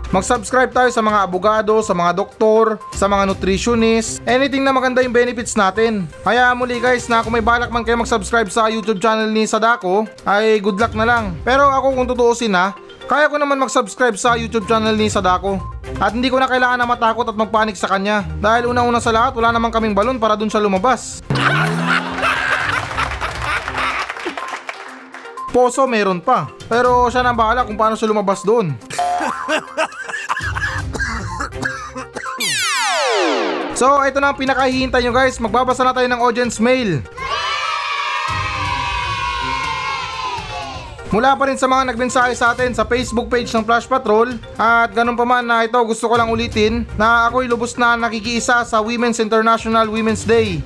Mag-subscribe 0.10 0.74
tayo 0.74 0.90
sa 0.90 1.06
mga 1.06 1.22
abogado, 1.22 1.86
sa 1.86 1.94
mga 1.94 2.18
doktor, 2.18 2.82
sa 2.98 3.06
mga 3.06 3.30
nutritionist, 3.30 4.18
anything 4.26 4.66
na 4.66 4.74
maganda 4.74 5.06
yung 5.06 5.14
benefits 5.14 5.54
natin. 5.54 6.10
Kaya 6.26 6.50
muli 6.58 6.82
guys 6.82 7.06
na 7.06 7.22
kung 7.22 7.30
may 7.30 7.46
balak 7.46 7.70
man 7.70 7.86
kayo 7.86 7.94
mag-subscribe 7.94 8.50
sa 8.50 8.74
YouTube 8.74 8.98
channel 8.98 9.30
ni 9.30 9.46
Sadako, 9.46 10.10
ay 10.26 10.58
good 10.66 10.82
luck 10.82 10.98
na 10.98 11.06
lang. 11.06 11.38
Pero 11.46 11.70
ako 11.70 11.94
kung 11.94 12.10
tutuusin 12.10 12.50
na, 12.50 12.74
kaya 13.10 13.26
ko 13.26 13.42
naman 13.42 13.58
mag-subscribe 13.58 14.14
sa 14.14 14.38
YouTube 14.38 14.70
channel 14.70 14.94
ni 14.94 15.10
Sadako. 15.10 15.58
At 15.98 16.14
hindi 16.14 16.30
ko 16.30 16.38
na 16.38 16.46
kailangan 16.46 16.78
na 16.78 16.86
matakot 16.86 17.26
at 17.26 17.34
magpanik 17.34 17.74
sa 17.74 17.90
kanya. 17.90 18.22
Dahil 18.38 18.70
unang-una 18.70 19.02
sa 19.02 19.10
lahat, 19.10 19.34
wala 19.34 19.50
namang 19.50 19.74
kaming 19.74 19.98
balon 19.98 20.22
para 20.22 20.38
dun 20.38 20.46
siya 20.46 20.62
lumabas. 20.62 21.26
Poso 25.50 25.90
meron 25.90 26.22
pa. 26.22 26.54
Pero 26.70 27.10
siya 27.10 27.26
na 27.26 27.34
bahala 27.34 27.66
kung 27.66 27.74
paano 27.74 27.98
siya 27.98 28.14
lumabas 28.14 28.46
doon. 28.46 28.78
So, 33.80 34.04
ito 34.04 34.20
na 34.20 34.36
ang 34.36 34.36
pinakahihintay 34.36 35.00
nyo 35.08 35.16
guys. 35.16 35.40
Magbabasa 35.40 35.88
na 35.88 35.96
tayo 35.96 36.04
ng 36.12 36.20
audience 36.20 36.60
mail. 36.60 37.00
Mula 41.10 41.34
pa 41.34 41.50
rin 41.50 41.58
sa 41.58 41.66
mga 41.66 41.90
nagmensahe 41.90 42.38
sa 42.38 42.54
atin 42.54 42.70
sa 42.70 42.86
Facebook 42.86 43.34
page 43.34 43.50
ng 43.50 43.66
Flash 43.66 43.90
Patrol 43.90 44.30
at 44.62 44.94
ganun 44.94 45.18
pa 45.18 45.26
man 45.26 45.42
na 45.42 45.66
ito 45.66 45.82
gusto 45.82 46.06
ko 46.06 46.14
lang 46.14 46.30
ulitin 46.30 46.86
na 47.02 47.26
ako'y 47.26 47.50
lubos 47.50 47.74
na 47.82 47.98
nakikiisa 47.98 48.62
sa 48.62 48.78
Women's 48.78 49.18
International 49.18 49.90
Women's 49.90 50.22
Day. 50.22 50.62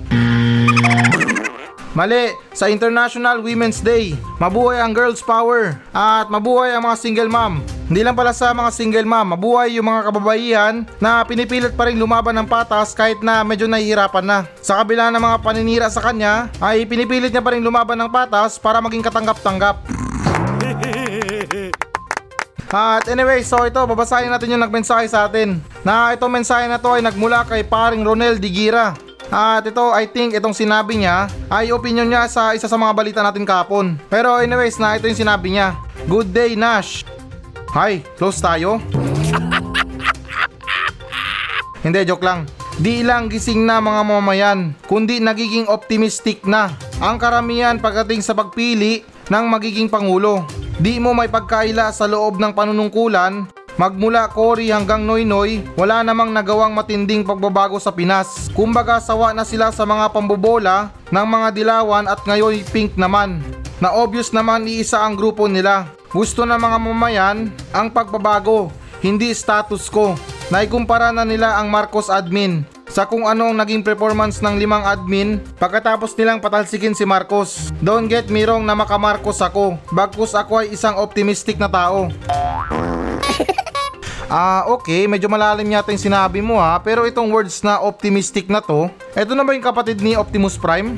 Mali, 1.94 2.34
sa 2.52 2.68
International 2.68 3.40
Women's 3.40 3.80
Day. 3.80 4.18
Mabuhay 4.42 4.82
ang 4.82 4.92
girls 4.92 5.24
power 5.24 5.80
at 5.94 6.28
mabuhay 6.28 6.74
ang 6.74 6.90
mga 6.90 6.98
single 7.00 7.30
mom. 7.32 7.62
Hindi 7.88 8.02
lang 8.04 8.18
pala 8.18 8.34
sa 8.34 8.52
mga 8.52 8.74
single 8.74 9.08
mom, 9.08 9.38
mabuhay 9.38 9.78
yung 9.78 9.88
mga 9.88 10.12
kababaihan 10.12 10.76
na 10.98 11.22
pinipilit 11.24 11.72
pa 11.78 11.88
rin 11.88 11.96
lumaban 11.96 12.34
ng 12.36 12.50
patas 12.50 12.98
kahit 12.98 13.22
na 13.24 13.46
medyo 13.46 13.70
nahihirapan 13.70 14.26
na. 14.26 14.40
Sa 14.60 14.82
kabila 14.82 15.08
ng 15.14 15.22
mga 15.22 15.38
paninira 15.40 15.88
sa 15.88 16.02
kanya, 16.02 16.50
ay 16.58 16.84
pinipilit 16.90 17.30
niya 17.30 17.46
pa 17.46 17.54
rin 17.54 17.62
lumaban 17.62 17.96
ng 17.96 18.10
patas 18.10 18.58
para 18.58 18.82
maging 18.82 19.06
katanggap-tanggap. 19.06 20.03
At 22.74 23.06
anyway, 23.06 23.46
so 23.46 23.62
ito, 23.70 23.78
babasahin 23.78 24.34
natin 24.34 24.58
yung 24.58 24.66
nagmensahe 24.66 25.06
sa 25.06 25.30
atin. 25.30 25.62
Na 25.86 26.10
itong 26.18 26.34
mensahe 26.34 26.66
na 26.66 26.82
to 26.82 26.90
ay 26.90 27.06
nagmula 27.06 27.46
kay 27.46 27.62
paring 27.62 28.02
Ronel 28.02 28.42
Digira. 28.42 28.98
At 29.30 29.62
ito, 29.70 29.94
I 29.94 30.10
think 30.10 30.34
itong 30.34 30.58
sinabi 30.58 31.06
niya 31.06 31.30
ay 31.54 31.70
opinion 31.70 32.10
niya 32.10 32.26
sa 32.26 32.58
isa 32.58 32.66
sa 32.66 32.74
mga 32.74 32.98
balita 32.98 33.22
natin 33.22 33.46
kapon. 33.46 34.02
Pero 34.10 34.42
anyways, 34.42 34.82
na 34.82 34.98
ito 34.98 35.06
yung 35.06 35.22
sinabi 35.22 35.54
niya. 35.54 35.78
Good 36.10 36.34
day, 36.34 36.58
Nash. 36.58 37.06
Hi, 37.78 38.02
close 38.18 38.42
tayo? 38.42 38.82
Hindi, 41.86 42.02
joke 42.10 42.26
lang. 42.26 42.50
Di 42.82 43.06
lang 43.06 43.30
gising 43.30 43.70
na 43.70 43.78
mga 43.78 44.02
mamayan, 44.02 44.74
kundi 44.90 45.22
nagiging 45.22 45.70
optimistic 45.70 46.42
na 46.42 46.74
ang 46.98 47.22
karamihan 47.22 47.78
pagdating 47.78 48.26
sa 48.26 48.34
pagpili 48.34 49.06
ng 49.30 49.46
magiging 49.46 49.94
pangulo. 49.94 50.63
Di 50.82 50.98
mo 50.98 51.14
may 51.14 51.30
pagkaila 51.30 51.94
sa 51.94 52.10
loob 52.10 52.42
ng 52.42 52.50
panunungkulan, 52.50 53.46
magmula 53.78 54.26
Cory 54.34 54.74
hanggang 54.74 55.06
Noynoy, 55.06 55.62
wala 55.78 56.02
namang 56.02 56.34
nagawang 56.34 56.74
matinding 56.74 57.22
pagbabago 57.22 57.78
sa 57.78 57.94
Pinas. 57.94 58.50
Kumbaga 58.58 58.98
sawa 58.98 59.38
na 59.38 59.46
sila 59.46 59.70
sa 59.70 59.86
mga 59.86 60.10
pambobola 60.10 60.90
ng 61.14 61.28
mga 61.30 61.48
dilawan 61.54 62.10
at 62.10 62.26
ngayon 62.26 62.66
pink 62.74 62.98
naman. 62.98 63.38
Na 63.78 63.94
obvious 63.94 64.34
naman 64.34 64.66
iisa 64.66 64.98
ang 64.98 65.14
grupo 65.14 65.46
nila. 65.46 65.94
Gusto 66.10 66.42
ng 66.42 66.58
mga 66.58 66.78
mamayan 66.82 67.54
ang 67.70 67.94
pagbabago, 67.94 68.74
hindi 69.06 69.30
status 69.30 69.94
quo. 69.94 70.18
Naikumpara 70.50 71.14
na 71.14 71.22
nila 71.22 71.62
ang 71.62 71.70
Marcos 71.70 72.10
admin 72.10 72.73
sa 72.94 73.10
kung 73.10 73.26
ano 73.26 73.50
ang 73.50 73.58
naging 73.58 73.82
performance 73.82 74.38
ng 74.38 74.54
limang 74.62 74.86
admin 74.86 75.42
pagkatapos 75.58 76.14
nilang 76.14 76.38
patalsikin 76.38 76.94
si 76.94 77.10
Marcos. 77.10 77.74
Don't 77.82 78.06
get 78.06 78.30
me 78.30 78.46
wrong 78.46 78.62
na 78.62 78.78
makamarcos 78.78 79.42
ako, 79.42 79.82
bagkus 79.90 80.38
ako 80.38 80.62
ay 80.62 80.78
isang 80.78 81.02
optimistic 81.02 81.58
na 81.58 81.66
tao. 81.66 82.14
Ah, 84.34 84.66
okay, 84.66 85.06
medyo 85.06 85.30
malalim 85.30 85.78
yata 85.78 85.94
yung 85.94 86.02
sinabi 86.10 86.42
mo 86.42 86.58
ha, 86.58 86.82
pero 86.82 87.06
itong 87.06 87.30
words 87.30 87.62
na 87.62 87.78
optimistic 87.78 88.50
na 88.50 88.66
to, 88.66 88.90
eto 89.14 89.38
na 89.38 89.46
ba 89.46 89.54
yung 89.54 89.62
kapatid 89.62 90.02
ni 90.02 90.18
Optimus 90.18 90.58
Prime? 90.58 90.98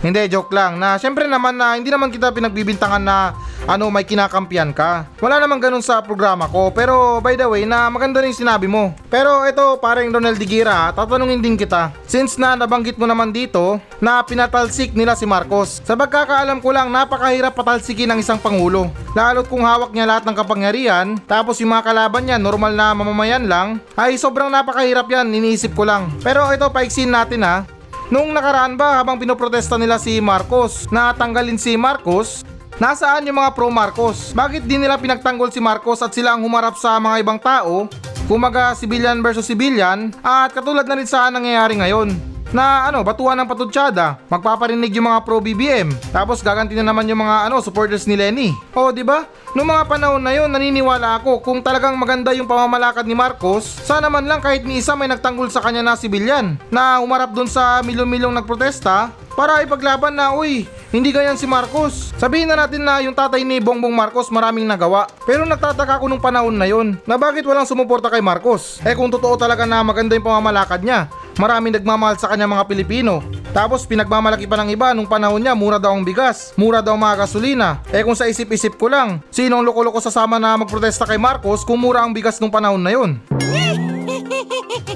Hindi, 0.00 0.24
joke 0.32 0.48
lang. 0.56 0.80
Na 0.80 0.96
syempre 0.96 1.28
naman 1.28 1.52
na 1.52 1.76
hindi 1.76 1.92
naman 1.92 2.08
kita 2.08 2.32
pinagbibintangan 2.32 3.04
na 3.04 3.36
ano 3.68 3.88
may 3.92 4.06
kinakampiyan 4.06 4.72
ka. 4.72 5.08
Wala 5.20 5.40
naman 5.40 5.60
ganun 5.60 5.84
sa 5.84 6.00
programa 6.00 6.48
ko. 6.48 6.72
Pero 6.72 7.20
by 7.20 7.36
the 7.36 7.46
way, 7.48 7.62
na 7.68 7.90
maganda 7.92 8.20
rin 8.24 8.32
sinabi 8.32 8.70
mo. 8.70 8.92
Pero 9.12 9.44
ito, 9.44 9.76
parang 9.82 10.08
Ronald 10.08 10.40
Digira, 10.40 10.92
tatanungin 10.94 11.42
din 11.42 11.56
kita. 11.58 11.92
Since 12.08 12.40
na 12.40 12.56
nabanggit 12.56 12.96
mo 12.96 13.04
naman 13.04 13.34
dito 13.34 13.78
na 14.00 14.24
pinatalsik 14.24 14.96
nila 14.96 15.14
si 15.14 15.28
Marcos. 15.28 15.84
Sa 15.84 15.94
pagkakaalam 15.94 16.58
ko 16.64 16.70
lang, 16.72 16.88
napakahirap 16.88 17.52
patalsikin 17.52 18.10
ng 18.14 18.18
isang 18.22 18.40
pangulo. 18.40 18.88
Lalo't 19.12 19.50
kung 19.50 19.66
hawak 19.66 19.90
niya 19.90 20.06
lahat 20.06 20.24
ng 20.26 20.36
kapangyarihan, 20.38 21.06
tapos 21.26 21.58
yung 21.58 21.74
mga 21.74 21.90
kalaban 21.90 22.22
niya 22.24 22.38
normal 22.38 22.72
na 22.72 22.94
mamamayan 22.94 23.44
lang, 23.44 23.82
ay 23.98 24.14
sobrang 24.14 24.48
napakahirap 24.48 25.10
yan, 25.10 25.30
iniisip 25.34 25.74
ko 25.74 25.82
lang. 25.82 26.08
Pero 26.22 26.46
ito, 26.54 26.66
paiksin 26.70 27.10
natin 27.10 27.42
ha. 27.42 27.66
Nung 28.10 28.34
nakaraan 28.34 28.74
ba 28.74 28.98
habang 28.98 29.22
pinoprotesta 29.22 29.78
nila 29.78 29.94
si 29.94 30.18
Marcos 30.18 30.90
na 30.90 31.14
tanggalin 31.14 31.54
si 31.54 31.78
Marcos, 31.78 32.42
nasaan 32.80 33.28
yung 33.28 33.36
mga 33.36 33.52
pro 33.52 33.68
Marcos? 33.68 34.32
Bakit 34.32 34.64
di 34.64 34.80
nila 34.80 34.96
pinagtanggol 34.96 35.52
si 35.52 35.60
Marcos 35.60 36.00
at 36.00 36.16
sila 36.16 36.34
ang 36.34 36.42
humarap 36.42 36.80
sa 36.80 36.96
mga 36.96 37.20
ibang 37.20 37.36
tao? 37.36 37.86
Kumaga 38.24 38.72
civilian 38.72 39.20
versus 39.20 39.44
civilian 39.44 40.10
at 40.24 40.50
katulad 40.56 40.88
na 40.88 40.96
rin 40.96 41.06
sa 41.06 41.28
nangyayari 41.28 41.76
ngayon 41.76 42.30
na 42.50 42.90
ano, 42.90 43.06
batuan 43.06 43.38
ng 43.38 43.46
patutsada, 43.46 44.18
magpaparinig 44.26 44.90
yung 44.90 45.06
mga 45.06 45.22
pro 45.22 45.38
BBM, 45.38 45.94
tapos 46.10 46.42
gaganti 46.42 46.74
na 46.74 46.82
naman 46.82 47.06
yung 47.06 47.22
mga 47.22 47.46
ano, 47.46 47.62
supporters 47.62 48.10
ni 48.10 48.18
Lenny. 48.18 48.50
O, 48.74 48.90
di 48.90 49.06
ba? 49.06 49.22
Noong 49.54 49.70
mga 49.70 49.84
panahon 49.86 50.22
na 50.22 50.34
yon, 50.34 50.50
naniniwala 50.50 51.22
ako 51.22 51.42
kung 51.46 51.62
talagang 51.62 51.94
maganda 51.94 52.34
yung 52.34 52.50
pamamalakad 52.50 53.06
ni 53.06 53.14
Marcos, 53.14 53.66
sana 53.86 54.10
man 54.10 54.26
lang 54.26 54.42
kahit 54.42 54.66
ni 54.66 54.82
isa 54.82 54.98
may 54.98 55.06
nagtanggol 55.06 55.46
sa 55.46 55.62
kanya 55.62 55.82
na 55.82 55.94
sibilyan, 55.94 56.58
na 56.74 56.98
umarap 56.98 57.30
dun 57.30 57.46
sa 57.46 57.82
milyon-milyong 57.86 58.34
nagprotesta 58.34 59.14
para 59.40 59.64
ipaglaban 59.64 60.12
na, 60.12 60.36
uy, 60.36 60.68
Hindi 60.90 61.14
ganyan 61.14 61.38
si 61.38 61.46
Marcos. 61.46 62.10
Sabihin 62.18 62.50
na 62.50 62.66
natin 62.66 62.82
na 62.82 62.98
yung 62.98 63.14
tatay 63.14 63.46
ni 63.46 63.62
Bongbong 63.62 63.94
Marcos 63.94 64.26
maraming 64.26 64.66
nagawa. 64.66 65.06
Pero 65.22 65.46
nagtataka 65.46 66.02
ako 66.02 66.10
nung 66.10 66.18
panahon 66.18 66.50
na 66.50 66.66
yon 66.66 66.98
na 67.06 67.14
bakit 67.14 67.46
walang 67.46 67.62
sumuporta 67.62 68.10
kay 68.10 68.18
Marcos. 68.18 68.82
Eh 68.82 68.98
kung 68.98 69.06
totoo 69.06 69.38
talaga 69.38 69.62
na 69.70 69.86
maganda 69.86 70.18
yung 70.18 70.26
pamamalakad 70.26 70.82
niya, 70.82 71.06
maraming 71.38 71.78
nagmamahal 71.78 72.18
sa 72.18 72.26
kanya 72.34 72.50
mga 72.50 72.66
Pilipino. 72.66 73.22
Tapos 73.54 73.86
pinagmamalaki 73.86 74.50
pa 74.50 74.58
ng 74.58 74.74
iba 74.74 74.90
nung 74.90 75.06
panahon 75.06 75.38
niya 75.38 75.54
mura 75.54 75.78
daw 75.78 75.94
ang 75.94 76.02
bigas, 76.02 76.50
mura 76.58 76.82
daw 76.82 76.98
mga 76.98 77.22
gasolina. 77.22 77.78
Eh 77.94 78.02
kung 78.02 78.18
sa 78.18 78.26
isip-isip 78.26 78.74
ko 78.74 78.90
lang, 78.90 79.22
sinong 79.30 79.62
loko-loko 79.62 80.02
sasama 80.02 80.42
na 80.42 80.58
magprotesta 80.58 81.06
kay 81.06 81.22
Marcos 81.22 81.62
kung 81.62 81.78
mura 81.78 82.02
ang 82.02 82.10
bigas 82.10 82.42
nung 82.42 82.50
panahon 82.50 82.82
na 82.82 82.90
yon? 82.90 83.22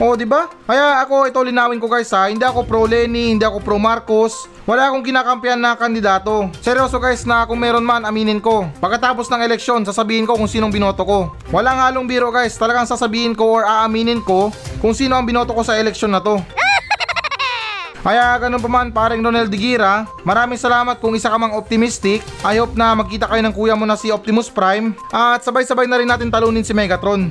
Oo, 0.00 0.16
di 0.16 0.24
ba? 0.24 0.48
Kaya 0.64 1.04
ako 1.04 1.28
ito 1.28 1.40
linawin 1.44 1.76
ko 1.76 1.84
guys 1.90 2.08
ha, 2.16 2.32
hindi 2.32 2.46
ako 2.46 2.64
pro 2.64 2.88
Lenny, 2.88 3.36
hindi 3.36 3.44
ako 3.44 3.60
pro 3.60 3.76
Marcos. 3.76 4.48
Wala 4.64 4.88
akong 4.88 5.04
kinakampihan 5.04 5.58
na 5.58 5.76
kandidato. 5.76 6.48
Seryoso 6.64 6.96
guys 6.96 7.26
na 7.28 7.44
kung 7.44 7.60
meron 7.60 7.84
man, 7.84 8.06
aminin 8.06 8.40
ko. 8.40 8.70
Pagkatapos 8.80 9.28
ng 9.28 9.42
eleksyon, 9.44 9.84
sasabihin 9.84 10.24
ko 10.24 10.38
kung 10.38 10.48
sinong 10.48 10.72
binoto 10.72 11.02
ko. 11.04 11.18
Walang 11.52 11.82
halong 11.82 12.08
biro 12.08 12.32
guys, 12.32 12.56
talagang 12.56 12.88
sasabihin 12.88 13.36
ko 13.36 13.60
or 13.60 13.62
aaminin 13.68 14.22
ko 14.24 14.48
kung 14.80 14.96
sino 14.96 15.18
ang 15.18 15.28
binoto 15.28 15.52
ko 15.52 15.60
sa 15.66 15.76
eleksyon 15.76 16.14
na 16.14 16.22
to. 16.22 16.40
Kaya 18.06 18.34
ganun 18.42 18.58
pa 18.58 18.66
man 18.66 18.90
paring 18.90 19.22
Ronel 19.22 19.46
Digira, 19.46 20.10
maraming 20.26 20.58
salamat 20.58 20.98
kung 20.98 21.14
isa 21.14 21.30
ka 21.30 21.38
mang 21.38 21.54
optimistic. 21.54 22.18
I 22.42 22.58
hope 22.58 22.74
na 22.74 22.98
magkita 22.98 23.30
kayo 23.30 23.42
ng 23.46 23.54
kuya 23.54 23.78
mo 23.78 23.86
na 23.86 23.94
si 23.94 24.10
Optimus 24.10 24.50
Prime 24.50 24.98
at 25.14 25.46
sabay-sabay 25.46 25.86
na 25.86 26.02
rin 26.02 26.10
natin 26.10 26.26
talunin 26.26 26.66
si 26.66 26.74
Megatron. 26.74 27.30